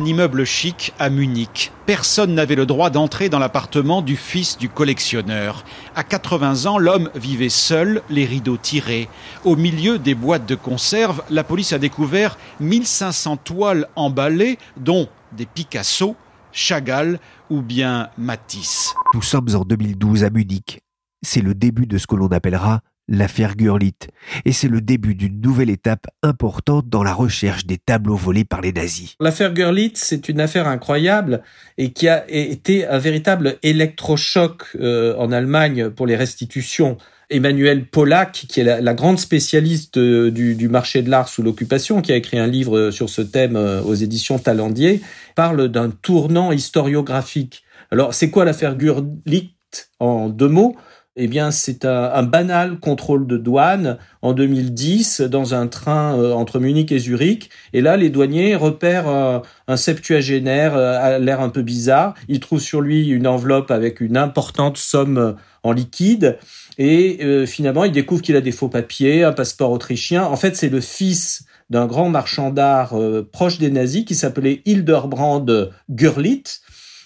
Un 0.00 0.04
immeuble 0.06 0.44
chic 0.44 0.94
à 0.98 1.10
Munich. 1.10 1.72
Personne 1.84 2.34
n'avait 2.34 2.54
le 2.54 2.64
droit 2.64 2.88
d'entrer 2.88 3.28
dans 3.28 3.38
l'appartement 3.38 4.00
du 4.00 4.16
fils 4.16 4.56
du 4.56 4.70
collectionneur. 4.70 5.62
À 5.94 6.04
80 6.04 6.64
ans, 6.66 6.78
l'homme 6.78 7.10
vivait 7.14 7.50
seul, 7.50 8.00
les 8.08 8.24
rideaux 8.24 8.56
tirés. 8.56 9.10
Au 9.44 9.56
milieu 9.56 9.98
des 9.98 10.14
boîtes 10.14 10.46
de 10.46 10.54
conserve, 10.54 11.22
la 11.28 11.44
police 11.44 11.74
a 11.74 11.78
découvert 11.78 12.38
1500 12.60 13.36
toiles 13.38 13.88
emballées, 13.94 14.58
dont 14.78 15.06
des 15.32 15.44
Picasso, 15.44 16.16
Chagall 16.50 17.18
ou 17.50 17.60
bien 17.60 18.08
Matisse. 18.16 18.94
Nous 19.12 19.22
sommes 19.22 19.54
en 19.54 19.64
2012 19.64 20.24
à 20.24 20.30
Munich. 20.30 20.80
C'est 21.22 21.42
le 21.42 21.54
début 21.54 21.86
de 21.86 21.98
ce 21.98 22.06
que 22.06 22.16
l'on 22.16 22.28
appellera 22.28 22.80
l'affaire 23.10 23.56
Gurlitt, 23.56 24.08
et 24.44 24.52
c'est 24.52 24.68
le 24.68 24.80
début 24.80 25.14
d'une 25.14 25.40
nouvelle 25.40 25.68
étape 25.68 26.06
importante 26.22 26.88
dans 26.88 27.02
la 27.02 27.12
recherche 27.12 27.66
des 27.66 27.76
tableaux 27.76 28.16
volés 28.16 28.44
par 28.44 28.62
les 28.62 28.72
nazis. 28.72 29.16
L'affaire 29.20 29.52
Gurlitt, 29.52 29.98
c'est 29.98 30.28
une 30.28 30.40
affaire 30.40 30.68
incroyable 30.68 31.42
et 31.76 31.92
qui 31.92 32.08
a 32.08 32.24
été 32.30 32.86
un 32.86 32.98
véritable 32.98 33.58
électrochoc 33.62 34.62
euh, 34.76 35.14
en 35.16 35.32
Allemagne 35.32 35.90
pour 35.90 36.06
les 36.06 36.16
restitutions. 36.16 36.96
Emmanuel 37.30 37.86
Pollack, 37.86 38.44
qui 38.48 38.60
est 38.60 38.80
la, 38.80 38.94
grande 38.94 39.18
spécialiste 39.18 39.98
euh, 39.98 40.30
du, 40.30 40.68
marché 40.68 41.02
de 41.02 41.10
l'art 41.10 41.28
sous 41.28 41.42
l'occupation, 41.42 42.02
qui 42.02 42.12
a 42.12 42.16
écrit 42.16 42.38
un 42.38 42.48
livre 42.48 42.90
sur 42.90 43.08
ce 43.08 43.22
thème 43.22 43.56
euh, 43.56 43.80
aux 43.82 43.94
éditions 43.94 44.38
Talendier, 44.38 45.00
parle 45.36 45.68
d'un 45.68 45.90
tournant 45.90 46.50
historiographique. 46.50 47.62
Alors, 47.92 48.14
c'est 48.14 48.30
quoi 48.30 48.44
l'affaire 48.44 48.76
Gurlitt 48.76 49.54
en 50.00 50.28
deux 50.28 50.48
mots? 50.48 50.76
Eh 51.22 51.28
bien, 51.28 51.50
c'est 51.50 51.84
un, 51.84 52.22
banal 52.22 52.78
contrôle 52.78 53.26
de 53.26 53.36
douane 53.36 53.98
en 54.22 54.32
2010 54.32 55.20
dans 55.20 55.52
un 55.52 55.66
train 55.66 56.18
euh, 56.18 56.32
entre 56.32 56.58
Munich 56.58 56.90
et 56.92 56.98
Zurich. 56.98 57.50
Et 57.74 57.82
là, 57.82 57.98
les 57.98 58.08
douaniers 58.08 58.56
repèrent 58.56 59.06
euh, 59.06 59.38
un 59.68 59.76
septuagénaire 59.76 60.74
euh, 60.74 60.98
à 60.98 61.18
l'air 61.18 61.42
un 61.42 61.50
peu 61.50 61.60
bizarre. 61.60 62.14
Ils 62.28 62.40
trouvent 62.40 62.62
sur 62.62 62.80
lui 62.80 63.10
une 63.10 63.26
enveloppe 63.26 63.70
avec 63.70 64.00
une 64.00 64.16
importante 64.16 64.78
somme 64.78 65.36
en 65.62 65.72
liquide. 65.72 66.38
Et 66.78 67.44
finalement, 67.46 67.84
ils 67.84 67.92
découvrent 67.92 68.22
qu'il 68.22 68.36
a 68.36 68.40
des 68.40 68.52
faux 68.52 68.68
papiers, 68.68 69.22
un 69.22 69.32
passeport 69.32 69.70
autrichien. 69.70 70.24
En 70.24 70.36
fait, 70.36 70.56
c'est 70.56 70.70
le 70.70 70.80
fils 70.80 71.44
d'un 71.68 71.84
grand 71.84 72.08
marchand 72.08 72.48
d'art 72.48 72.94
proche 73.30 73.58
des 73.58 73.70
nazis 73.70 74.06
qui 74.06 74.14
s'appelait 74.14 74.62
Hildebrand 74.64 75.44
Görlitz. 75.90 76.62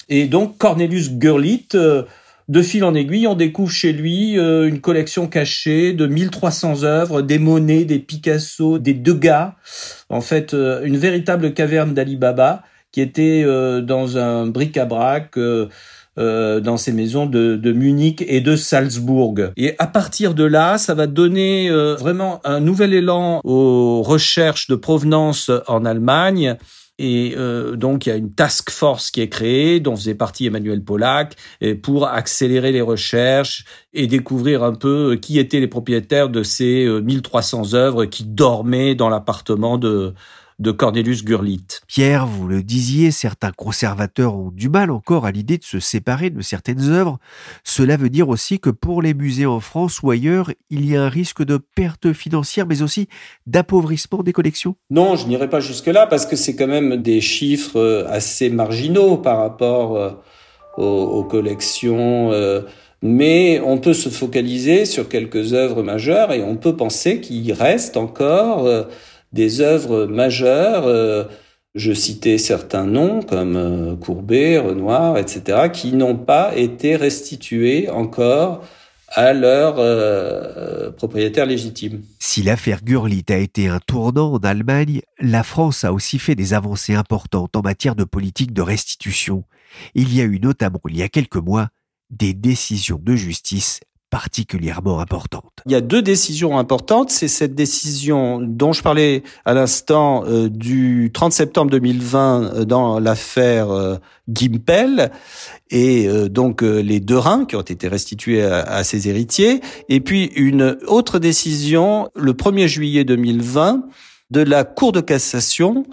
Et 0.08 0.26
donc, 0.26 0.58
Cornelius 0.58 1.10
Görlitz 1.10 1.74
de 2.48 2.62
fil 2.62 2.84
en 2.84 2.94
aiguille, 2.94 3.26
on 3.26 3.34
découvre 3.34 3.70
chez 3.70 3.92
lui 3.92 4.38
euh, 4.38 4.68
une 4.68 4.80
collection 4.80 5.26
cachée 5.26 5.92
de 5.92 6.06
1300 6.06 6.82
œuvres, 6.82 7.22
des 7.22 7.38
monnaies, 7.38 7.84
des 7.84 7.98
Picasso, 7.98 8.78
des 8.78 8.92
Degas. 8.92 9.54
En 10.10 10.20
fait, 10.20 10.52
euh, 10.52 10.82
une 10.84 10.98
véritable 10.98 11.54
caverne 11.54 11.94
d'Ali 11.94 12.16
Baba 12.16 12.62
qui 12.92 13.00
était 13.00 13.42
euh, 13.44 13.80
dans 13.80 14.18
un 14.18 14.46
bric-à-brac 14.46 15.38
dans 16.16 16.76
ces 16.76 16.92
maisons 16.92 17.26
de, 17.26 17.56
de, 17.56 17.72
Munich 17.72 18.24
et 18.28 18.40
de 18.40 18.54
Salzbourg. 18.54 19.34
Et 19.56 19.74
à 19.78 19.88
partir 19.88 20.34
de 20.34 20.44
là, 20.44 20.78
ça 20.78 20.94
va 20.94 21.08
donner 21.08 21.68
vraiment 21.98 22.40
un 22.44 22.60
nouvel 22.60 22.94
élan 22.94 23.40
aux 23.42 24.00
recherches 24.00 24.68
de 24.68 24.76
provenance 24.76 25.50
en 25.66 25.84
Allemagne 25.84 26.56
et 26.98 27.34
euh, 27.36 27.74
donc, 27.74 28.06
il 28.06 28.10
y 28.10 28.12
a 28.12 28.16
une 28.16 28.32
task 28.32 28.70
force 28.70 29.10
qui 29.10 29.20
est 29.20 29.28
créée, 29.28 29.80
dont 29.80 29.96
faisait 29.96 30.14
partie 30.14 30.46
Emmanuel 30.46 30.82
Pollack, 30.82 31.34
pour 31.82 32.06
accélérer 32.06 32.70
les 32.70 32.80
recherches 32.80 33.64
et 33.92 34.06
découvrir 34.06 34.62
un 34.62 34.74
peu 34.74 35.12
euh, 35.12 35.16
qui 35.16 35.38
étaient 35.38 35.60
les 35.60 35.66
propriétaires 35.68 36.28
de 36.28 36.42
ces 36.44 36.86
1300 36.86 37.74
euh, 37.74 37.76
œuvres 37.76 38.04
qui 38.04 38.24
dormaient 38.24 38.94
dans 38.94 39.08
l'appartement 39.08 39.76
de, 39.76 40.14
de 40.58 40.70
Cornelius 40.70 41.24
Gurlitt. 41.24 41.82
Pierre, 41.86 42.26
vous 42.26 42.46
le 42.46 42.62
disiez, 42.62 43.10
certains 43.10 43.50
conservateurs 43.50 44.36
ont 44.36 44.50
du 44.50 44.68
mal 44.68 44.90
encore 44.90 45.26
à 45.26 45.30
l'idée 45.30 45.58
de 45.58 45.64
se 45.64 45.80
séparer 45.80 46.30
de 46.30 46.40
certaines 46.42 46.90
œuvres. 46.90 47.18
Cela 47.64 47.96
veut 47.96 48.10
dire 48.10 48.28
aussi 48.28 48.60
que 48.60 48.70
pour 48.70 49.02
les 49.02 49.14
musées 49.14 49.46
en 49.46 49.60
France 49.60 50.02
ou 50.02 50.10
ailleurs, 50.10 50.50
il 50.70 50.88
y 50.88 50.96
a 50.96 51.02
un 51.02 51.08
risque 51.08 51.44
de 51.44 51.56
perte 51.56 52.12
financière, 52.12 52.66
mais 52.66 52.82
aussi 52.82 53.08
d'appauvrissement 53.46 54.22
des 54.22 54.32
collections 54.32 54.76
Non, 54.90 55.16
je 55.16 55.26
n'irai 55.26 55.48
pas 55.48 55.60
jusque-là 55.60 56.06
parce 56.06 56.26
que 56.26 56.36
c'est 56.36 56.54
quand 56.54 56.68
même 56.68 56.96
des 56.96 57.20
chiffres 57.20 57.78
euh, 57.78 58.06
assez 58.08 58.50
marginaux 58.50 59.16
par 59.16 59.38
rapport 59.38 59.96
euh, 59.96 60.10
aux, 60.76 61.24
collections. 61.24 62.32
Euh, 62.32 62.62
mais 63.02 63.60
on 63.64 63.78
peut 63.78 63.92
se 63.92 64.08
focaliser 64.08 64.86
sur 64.86 65.08
quelques 65.08 65.52
œuvres 65.52 65.82
majeures 65.82 66.32
et 66.32 66.42
on 66.42 66.56
peut 66.56 66.76
penser 66.76 67.20
qu'il 67.20 67.52
reste 67.52 67.96
encore 67.96 68.66
des 69.34 69.60
œuvres 69.60 70.06
majeures. 70.06 70.86
Euh, 70.86 71.24
je 71.74 71.92
citais 71.92 72.38
certains 72.38 72.86
noms 72.86 73.20
comme 73.20 73.56
euh, 73.56 73.96
Courbet, 73.96 74.58
Renoir, 74.58 75.18
etc., 75.18 75.68
qui 75.72 75.92
n'ont 75.92 76.16
pas 76.16 76.56
été 76.56 76.94
restitués 76.94 77.90
encore 77.90 78.64
à 79.08 79.32
leur 79.32 79.76
euh, 79.78 80.90
propriétaire 80.92 81.46
légitime. 81.46 82.02
Si 82.20 82.42
l'affaire 82.42 82.82
Gurlitt 82.82 83.30
a 83.30 83.38
été 83.38 83.68
un 83.68 83.80
tournant 83.80 84.32
en 84.32 84.38
Allemagne, 84.38 85.02
la 85.18 85.42
France 85.42 85.84
a 85.84 85.92
aussi 85.92 86.18
fait 86.18 86.34
des 86.34 86.54
avancées 86.54 86.94
importantes 86.94 87.56
en 87.56 87.62
matière 87.62 87.96
de 87.96 88.04
politique 88.04 88.52
de 88.52 88.62
restitution. 88.62 89.44
Il 89.94 90.14
y 90.14 90.20
a 90.20 90.24
eu 90.24 90.38
notamment, 90.40 90.80
il 90.88 90.96
y 90.96 91.02
a 91.02 91.08
quelques 91.08 91.36
mois, 91.36 91.68
des 92.10 92.34
décisions 92.34 93.00
de 93.02 93.16
justice 93.16 93.80
particulièrement 94.14 95.00
importante. 95.00 95.50
Il 95.66 95.72
y 95.72 95.74
a 95.74 95.80
deux 95.80 96.00
décisions 96.00 96.56
importantes. 96.56 97.10
C'est 97.10 97.26
cette 97.26 97.56
décision 97.56 98.38
dont 98.40 98.72
je 98.72 98.80
parlais 98.80 99.24
à 99.44 99.54
l'instant 99.54 100.22
euh, 100.24 100.48
du 100.48 101.10
30 101.12 101.32
septembre 101.32 101.72
2020 101.72 102.42
euh, 102.44 102.64
dans 102.64 103.00
l'affaire 103.00 103.72
euh, 103.72 103.96
Gimpel 104.32 105.10
et 105.70 106.08
donc 106.28 106.62
les 106.62 107.00
deux 107.00 107.18
reins 107.18 107.44
qui 107.44 107.56
ont 107.56 107.60
été 107.60 107.88
restitués 107.88 108.44
à, 108.44 108.60
à, 108.60 108.84
ses 108.84 109.08
héritiers. 109.08 109.60
Et 109.88 109.98
puis 110.00 110.26
une 110.36 110.78
autre 110.86 111.18
décision 111.18 112.08
le 112.14 112.34
1er 112.34 112.68
juillet 112.68 113.02
2020 113.02 113.82
de 114.30 114.40
la 114.40 114.62
Cour 114.62 114.92
de 114.92 115.00
cassation 115.00 115.84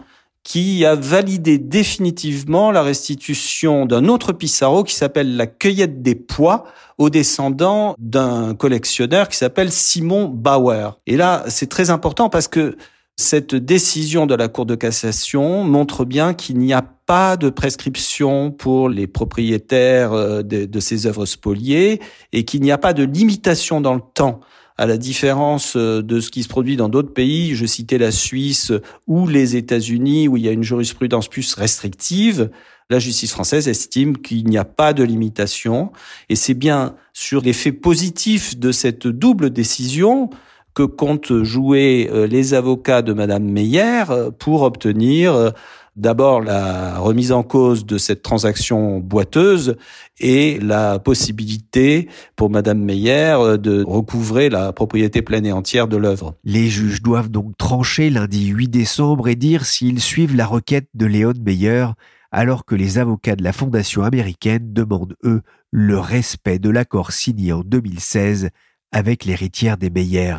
qui 0.43 0.85
a 0.85 0.95
validé 0.95 1.57
définitivement 1.57 2.71
la 2.71 2.81
restitution 2.81 3.85
d'un 3.85 4.07
autre 4.07 4.33
Pissarro 4.33 4.83
qui 4.83 4.95
s'appelle 4.95 5.35
la 5.35 5.47
cueillette 5.47 6.01
des 6.01 6.15
pois 6.15 6.65
aux 6.97 7.09
descendants 7.09 7.95
d'un 7.99 8.55
collectionneur 8.55 9.27
qui 9.27 9.37
s'appelle 9.37 9.71
Simon 9.71 10.27
Bauer. 10.27 10.99
Et 11.05 11.15
là, 11.17 11.43
c'est 11.47 11.69
très 11.69 11.89
important 11.89 12.29
parce 12.29 12.47
que 12.47 12.75
cette 13.17 13.53
décision 13.53 14.25
de 14.25 14.33
la 14.33 14.47
Cour 14.47 14.65
de 14.65 14.73
cassation 14.73 15.63
montre 15.63 16.05
bien 16.05 16.33
qu'il 16.33 16.57
n'y 16.57 16.73
a 16.73 16.81
pas 16.81 17.37
de 17.37 17.49
prescription 17.49 18.51
pour 18.51 18.89
les 18.89 19.05
propriétaires 19.05 20.13
euh, 20.13 20.41
de, 20.41 20.65
de 20.65 20.79
ces 20.79 21.05
œuvres 21.05 21.25
spoliées 21.25 22.01
et 22.31 22.45
qu'il 22.45 22.61
n'y 22.61 22.71
a 22.71 22.77
pas 22.77 22.93
de 22.93 23.03
limitation 23.03 23.79
dans 23.79 23.93
le 23.93 24.01
temps 24.13 24.39
à 24.81 24.87
la 24.87 24.97
différence 24.97 25.75
euh, 25.75 26.01
de 26.01 26.19
ce 26.19 26.31
qui 26.31 26.41
se 26.41 26.47
produit 26.47 26.75
dans 26.75 26.89
d'autres 26.89 27.13
pays, 27.13 27.53
je 27.53 27.67
citais 27.67 27.99
la 27.99 28.09
Suisse 28.09 28.73
ou 29.05 29.27
les 29.27 29.55
États-Unis 29.55 30.27
où 30.27 30.37
il 30.37 30.43
y 30.43 30.49
a 30.49 30.51
une 30.51 30.63
jurisprudence 30.63 31.27
plus 31.27 31.53
restrictive, 31.53 32.49
la 32.89 32.97
justice 32.97 33.31
française 33.31 33.67
estime 33.67 34.17
qu'il 34.17 34.47
n'y 34.47 34.57
a 34.57 34.65
pas 34.65 34.93
de 34.93 35.03
limitation. 35.03 35.91
Et 36.29 36.35
c'est 36.35 36.55
bien 36.55 36.95
sur 37.13 37.41
l'effet 37.41 37.71
positif 37.71 38.57
de 38.57 38.71
cette 38.71 39.05
double 39.05 39.51
décision 39.51 40.31
que 40.73 40.81
comptent 40.81 41.43
jouer 41.43 42.09
euh, 42.11 42.25
les 42.25 42.55
avocats 42.55 43.03
de 43.03 43.13
Madame 43.13 43.43
Meyer 43.43 44.05
euh, 44.09 44.31
pour 44.31 44.63
obtenir 44.63 45.53
D'abord, 45.97 46.39
la 46.39 46.99
remise 46.99 47.33
en 47.33 47.43
cause 47.43 47.85
de 47.85 47.97
cette 47.97 48.21
transaction 48.21 48.99
boiteuse 48.99 49.75
et 50.21 50.57
la 50.61 50.99
possibilité 50.99 52.07
pour 52.37 52.49
Madame 52.49 52.79
Meyer 52.79 53.35
euh, 53.37 53.57
de 53.57 53.83
recouvrer 53.83 54.49
la 54.49 54.71
propriété 54.71 55.21
pleine 55.21 55.45
et 55.45 55.51
entière 55.51 55.89
de 55.89 55.97
l'œuvre. 55.97 56.35
Les 56.45 56.69
juges 56.69 57.01
doivent 57.01 57.29
donc 57.29 57.57
trancher 57.57 58.09
lundi 58.09 58.47
8 58.47 58.69
décembre 58.69 59.27
et 59.27 59.35
dire 59.35 59.65
s'ils 59.65 59.99
suivent 59.99 60.35
la 60.35 60.45
requête 60.45 60.87
de 60.93 61.05
Léon 61.05 61.33
Meyer, 61.45 61.87
alors 62.31 62.63
que 62.63 62.75
les 62.75 62.97
avocats 62.97 63.35
de 63.35 63.43
la 63.43 63.51
Fondation 63.51 64.03
américaine 64.03 64.71
demandent, 64.71 65.17
eux, 65.25 65.41
le 65.71 65.99
respect 65.99 66.59
de 66.59 66.69
l'accord 66.69 67.11
signé 67.11 67.51
en 67.51 67.61
2016 67.61 68.49
avec 68.93 69.25
l'héritière 69.25 69.75
des 69.75 69.89
Meyer. 69.89 70.35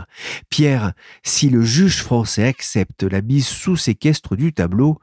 Pierre, 0.49 0.93
si 1.23 1.51
le 1.51 1.63
juge 1.63 2.03
français 2.03 2.47
accepte 2.47 3.03
la 3.03 3.21
mise 3.21 3.47
sous 3.47 3.77
séquestre 3.77 4.35
du 4.35 4.55
tableau, 4.55 4.99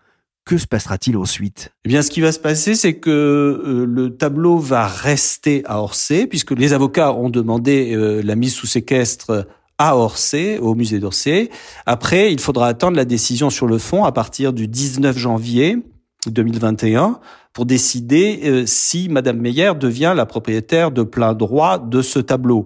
que 0.49 0.57
se 0.57 0.65
passera-t-il 0.65 1.15
ensuite? 1.15 1.71
Eh 1.85 1.89
bien, 1.89 2.01
ce 2.01 2.09
qui 2.09 2.21
va 2.21 2.31
se 2.31 2.39
passer, 2.39 2.73
c'est 2.73 2.95
que 2.95 3.11
euh, 3.11 3.85
le 3.85 4.17
tableau 4.17 4.57
va 4.57 4.87
rester 4.87 5.61
à 5.65 5.79
Orsay, 5.79 6.25
puisque 6.25 6.49
les 6.49 6.73
avocats 6.73 7.13
ont 7.13 7.29
demandé 7.29 7.93
euh, 7.93 8.23
la 8.23 8.35
mise 8.35 8.55
sous 8.55 8.65
séquestre 8.65 9.45
à 9.77 9.95
Orsay, 9.95 10.57
au 10.57 10.73
musée 10.73 10.97
d'Orsay. 10.97 11.51
Après, 11.85 12.33
il 12.33 12.39
faudra 12.39 12.67
attendre 12.67 12.97
la 12.97 13.05
décision 13.05 13.51
sur 13.51 13.67
le 13.67 13.77
fond 13.77 14.05
à 14.05 14.11
partir 14.11 14.51
du 14.51 14.67
19 14.67 15.15
janvier 15.19 15.77
2021 16.25 17.19
pour 17.53 17.67
décider 17.67 18.39
euh, 18.45 18.63
si 18.65 19.07
Madame 19.07 19.37
Meyer 19.37 19.73
devient 19.79 20.13
la 20.15 20.25
propriétaire 20.25 20.89
de 20.89 21.03
plein 21.03 21.35
droit 21.35 21.77
de 21.77 22.01
ce 22.01 22.17
tableau. 22.17 22.65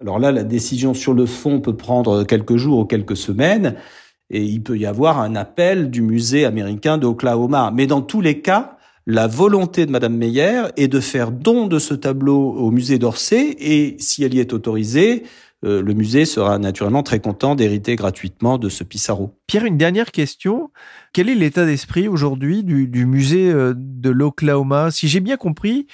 Alors 0.00 0.18
là, 0.18 0.32
la 0.32 0.42
décision 0.42 0.94
sur 0.94 1.12
le 1.12 1.26
fond 1.26 1.60
peut 1.60 1.76
prendre 1.76 2.24
quelques 2.24 2.56
jours 2.56 2.78
ou 2.78 2.84
quelques 2.86 3.18
semaines 3.18 3.76
et 4.30 4.42
il 4.42 4.62
peut 4.62 4.78
y 4.78 4.86
avoir 4.86 5.20
un 5.20 5.34
appel 5.34 5.90
du 5.90 6.02
musée 6.02 6.44
américain 6.44 6.98
d'Oklahoma. 6.98 7.72
Mais 7.74 7.86
dans 7.86 8.00
tous 8.00 8.20
les 8.20 8.40
cas, 8.40 8.76
la 9.06 9.26
volonté 9.26 9.86
de 9.86 9.90
Madame 9.90 10.16
Meyer 10.16 10.62
est 10.76 10.88
de 10.88 11.00
faire 11.00 11.32
don 11.32 11.66
de 11.66 11.78
ce 11.78 11.94
tableau 11.94 12.52
au 12.52 12.70
musée 12.70 12.98
d'Orsay 12.98 13.56
et 13.58 13.96
si 13.98 14.22
elle 14.22 14.34
y 14.34 14.40
est 14.40 14.52
autorisée, 14.52 15.24
euh, 15.64 15.82
le 15.82 15.94
musée 15.94 16.24
sera 16.24 16.58
naturellement 16.58 17.02
très 17.02 17.20
content 17.20 17.54
d'hériter 17.54 17.96
gratuitement 17.96 18.56
de 18.56 18.68
ce 18.68 18.84
Pissarro. 18.84 19.34
Pierre, 19.46 19.64
une 19.64 19.76
dernière 19.76 20.12
question. 20.12 20.70
Quel 21.12 21.28
est 21.28 21.34
l'état 21.34 21.66
d'esprit 21.66 22.08
aujourd'hui 22.08 22.62
du, 22.62 23.04
musée 23.04 23.50
euh, 23.50 23.74
de 23.76 24.10
l'Oklahoma? 24.10 24.90
Si 24.90 25.08
j'ai 25.08 25.20
bien 25.20 25.36
compris, 25.36 25.86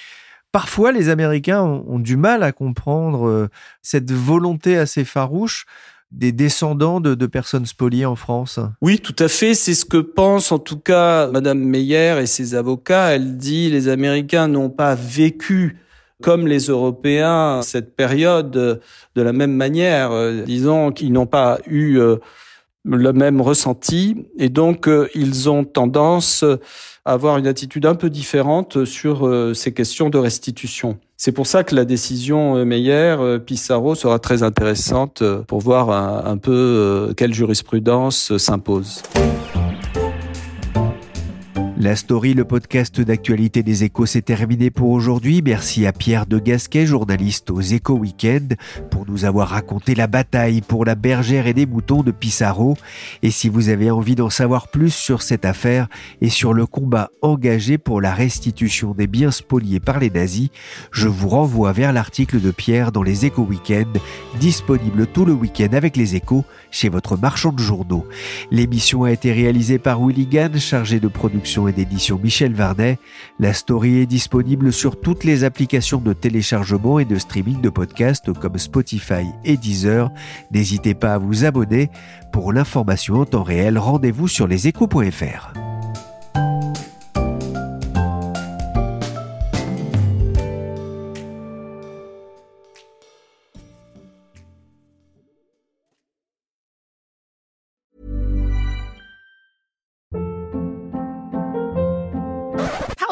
parfois 0.52 0.92
les 0.92 1.08
Américains 1.08 1.62
ont, 1.62 1.84
ont, 1.88 1.98
du 1.98 2.16
mal 2.16 2.42
à 2.42 2.52
comprendre 2.52 3.26
euh, 3.26 3.48
cette 3.82 4.12
volonté 4.12 4.76
assez 4.76 5.04
farouche 5.04 5.66
des 6.12 6.32
descendants 6.32 7.00
de, 7.00 7.26
personnes 7.26 7.66
spoliées 7.66 8.06
en 8.06 8.16
France 8.16 8.60
Oui, 8.80 9.00
tout 9.00 9.16
à 9.18 9.28
fait. 9.28 9.54
C'est 9.54 9.74
ce 9.74 9.84
que 9.84 9.98
pense 9.98 10.52
en 10.52 10.58
tout 10.58 10.78
cas 10.78 11.28
Madame 11.28 11.58
Meyer 11.58 12.18
et 12.20 12.26
ses 12.26 12.54
avocats. 12.54 13.14
Elle 13.14 13.36
dit 13.36 13.70
les 13.70 13.88
Américains 13.88 14.48
n'ont 14.48 14.70
pas 14.70 14.94
vécu 14.94 15.78
comme 16.22 16.46
les 16.46 16.66
Européens 16.66 17.60
cette 17.62 17.94
période 17.94 18.50
de 18.50 19.22
la 19.22 19.32
même 19.32 19.52
manière. 19.52 20.12
Euh, 20.12 20.42
disons 20.44 20.92
qu'ils 20.92 21.12
n'ont 21.12 21.26
pas 21.26 21.58
eu 21.66 21.98
euh, 21.98 22.16
le 22.84 23.12
même 23.12 23.40
ressenti 23.40 24.26
et 24.38 24.48
donc 24.48 24.88
euh, 24.88 25.08
ils 25.14 25.50
ont 25.50 25.64
tendance 25.64 26.44
à 27.04 27.12
avoir 27.12 27.36
une 27.36 27.46
attitude 27.46 27.84
un 27.84 27.94
peu 27.94 28.10
différente 28.10 28.84
sur 28.84 29.30
ces 29.54 29.72
questions 29.72 30.10
de 30.10 30.18
restitution. 30.18 30.98
C'est 31.18 31.32
pour 31.32 31.46
ça 31.46 31.64
que 31.64 31.74
la 31.74 31.84
décision 31.84 32.64
Meyer-Pissarro 32.64 33.94
sera 33.94 34.18
très 34.18 34.42
intéressante 34.42 35.22
pour 35.46 35.60
voir 35.60 35.90
un 35.90 36.36
peu 36.36 37.14
quelle 37.16 37.32
jurisprudence 37.32 38.36
s'impose. 38.36 39.02
La 41.78 41.94
story, 41.94 42.32
le 42.32 42.46
podcast 42.46 43.02
d'actualité 43.02 43.62
des 43.62 43.84
échos, 43.84 44.06
s'est 44.06 44.22
terminé 44.22 44.70
pour 44.70 44.88
aujourd'hui. 44.88 45.42
Merci 45.44 45.84
à 45.84 45.92
Pierre 45.92 46.24
de 46.24 46.38
Gasquet, 46.38 46.86
journaliste 46.86 47.50
aux 47.50 47.60
Échos 47.60 47.98
Weekend, 47.98 48.56
pour 48.90 49.04
nous 49.06 49.26
avoir 49.26 49.48
raconté 49.50 49.94
la 49.94 50.06
bataille 50.06 50.62
pour 50.62 50.86
la 50.86 50.94
bergère 50.94 51.46
et 51.46 51.52
des 51.52 51.66
moutons 51.66 52.02
de 52.02 52.12
Pissarro. 52.12 52.78
Et 53.22 53.30
si 53.30 53.50
vous 53.50 53.68
avez 53.68 53.90
envie 53.90 54.14
d'en 54.14 54.30
savoir 54.30 54.68
plus 54.68 54.88
sur 54.88 55.20
cette 55.20 55.44
affaire 55.44 55.88
et 56.22 56.30
sur 56.30 56.54
le 56.54 56.64
combat 56.64 57.10
engagé 57.20 57.76
pour 57.76 58.00
la 58.00 58.14
restitution 58.14 58.94
des 58.94 59.06
biens 59.06 59.30
spoliés 59.30 59.78
par 59.78 59.98
les 59.98 60.08
nazis, 60.08 60.48
je 60.92 61.08
vous 61.08 61.28
renvoie 61.28 61.72
vers 61.72 61.92
l'article 61.92 62.40
de 62.40 62.52
Pierre 62.52 62.90
dans 62.90 63.02
les 63.02 63.26
Échos 63.26 63.44
Weekend, 63.44 63.98
disponible 64.40 65.06
tout 65.06 65.26
le 65.26 65.34
week-end 65.34 65.74
avec 65.74 65.98
les 65.98 66.16
échos 66.16 66.46
chez 66.70 66.88
votre 66.88 67.18
marchand 67.18 67.52
de 67.52 67.60
journaux. 67.60 68.06
L'émission 68.50 69.04
a 69.04 69.12
été 69.12 69.30
réalisée 69.30 69.78
par 69.78 70.00
Willy 70.00 70.26
chargé 70.58 71.00
de 71.00 71.08
production 71.08 71.65
et 71.68 71.72
d'édition 71.72 72.18
Michel 72.22 72.54
Varnet. 72.54 72.98
La 73.38 73.52
story 73.52 73.98
est 73.98 74.06
disponible 74.06 74.72
sur 74.72 75.00
toutes 75.00 75.24
les 75.24 75.44
applications 75.44 75.98
de 75.98 76.12
téléchargement 76.12 76.98
et 76.98 77.04
de 77.04 77.18
streaming 77.18 77.60
de 77.60 77.68
podcasts 77.68 78.32
comme 78.32 78.58
Spotify 78.58 79.26
et 79.44 79.56
Deezer. 79.56 80.10
N'hésitez 80.50 80.94
pas 80.94 81.14
à 81.14 81.18
vous 81.18 81.44
abonner. 81.44 81.90
Pour 82.32 82.52
l'information 82.52 83.16
en 83.16 83.24
temps 83.24 83.42
réel, 83.42 83.78
rendez-vous 83.78 84.28
sur 84.28 84.46
leséchos.fr. 84.46 85.65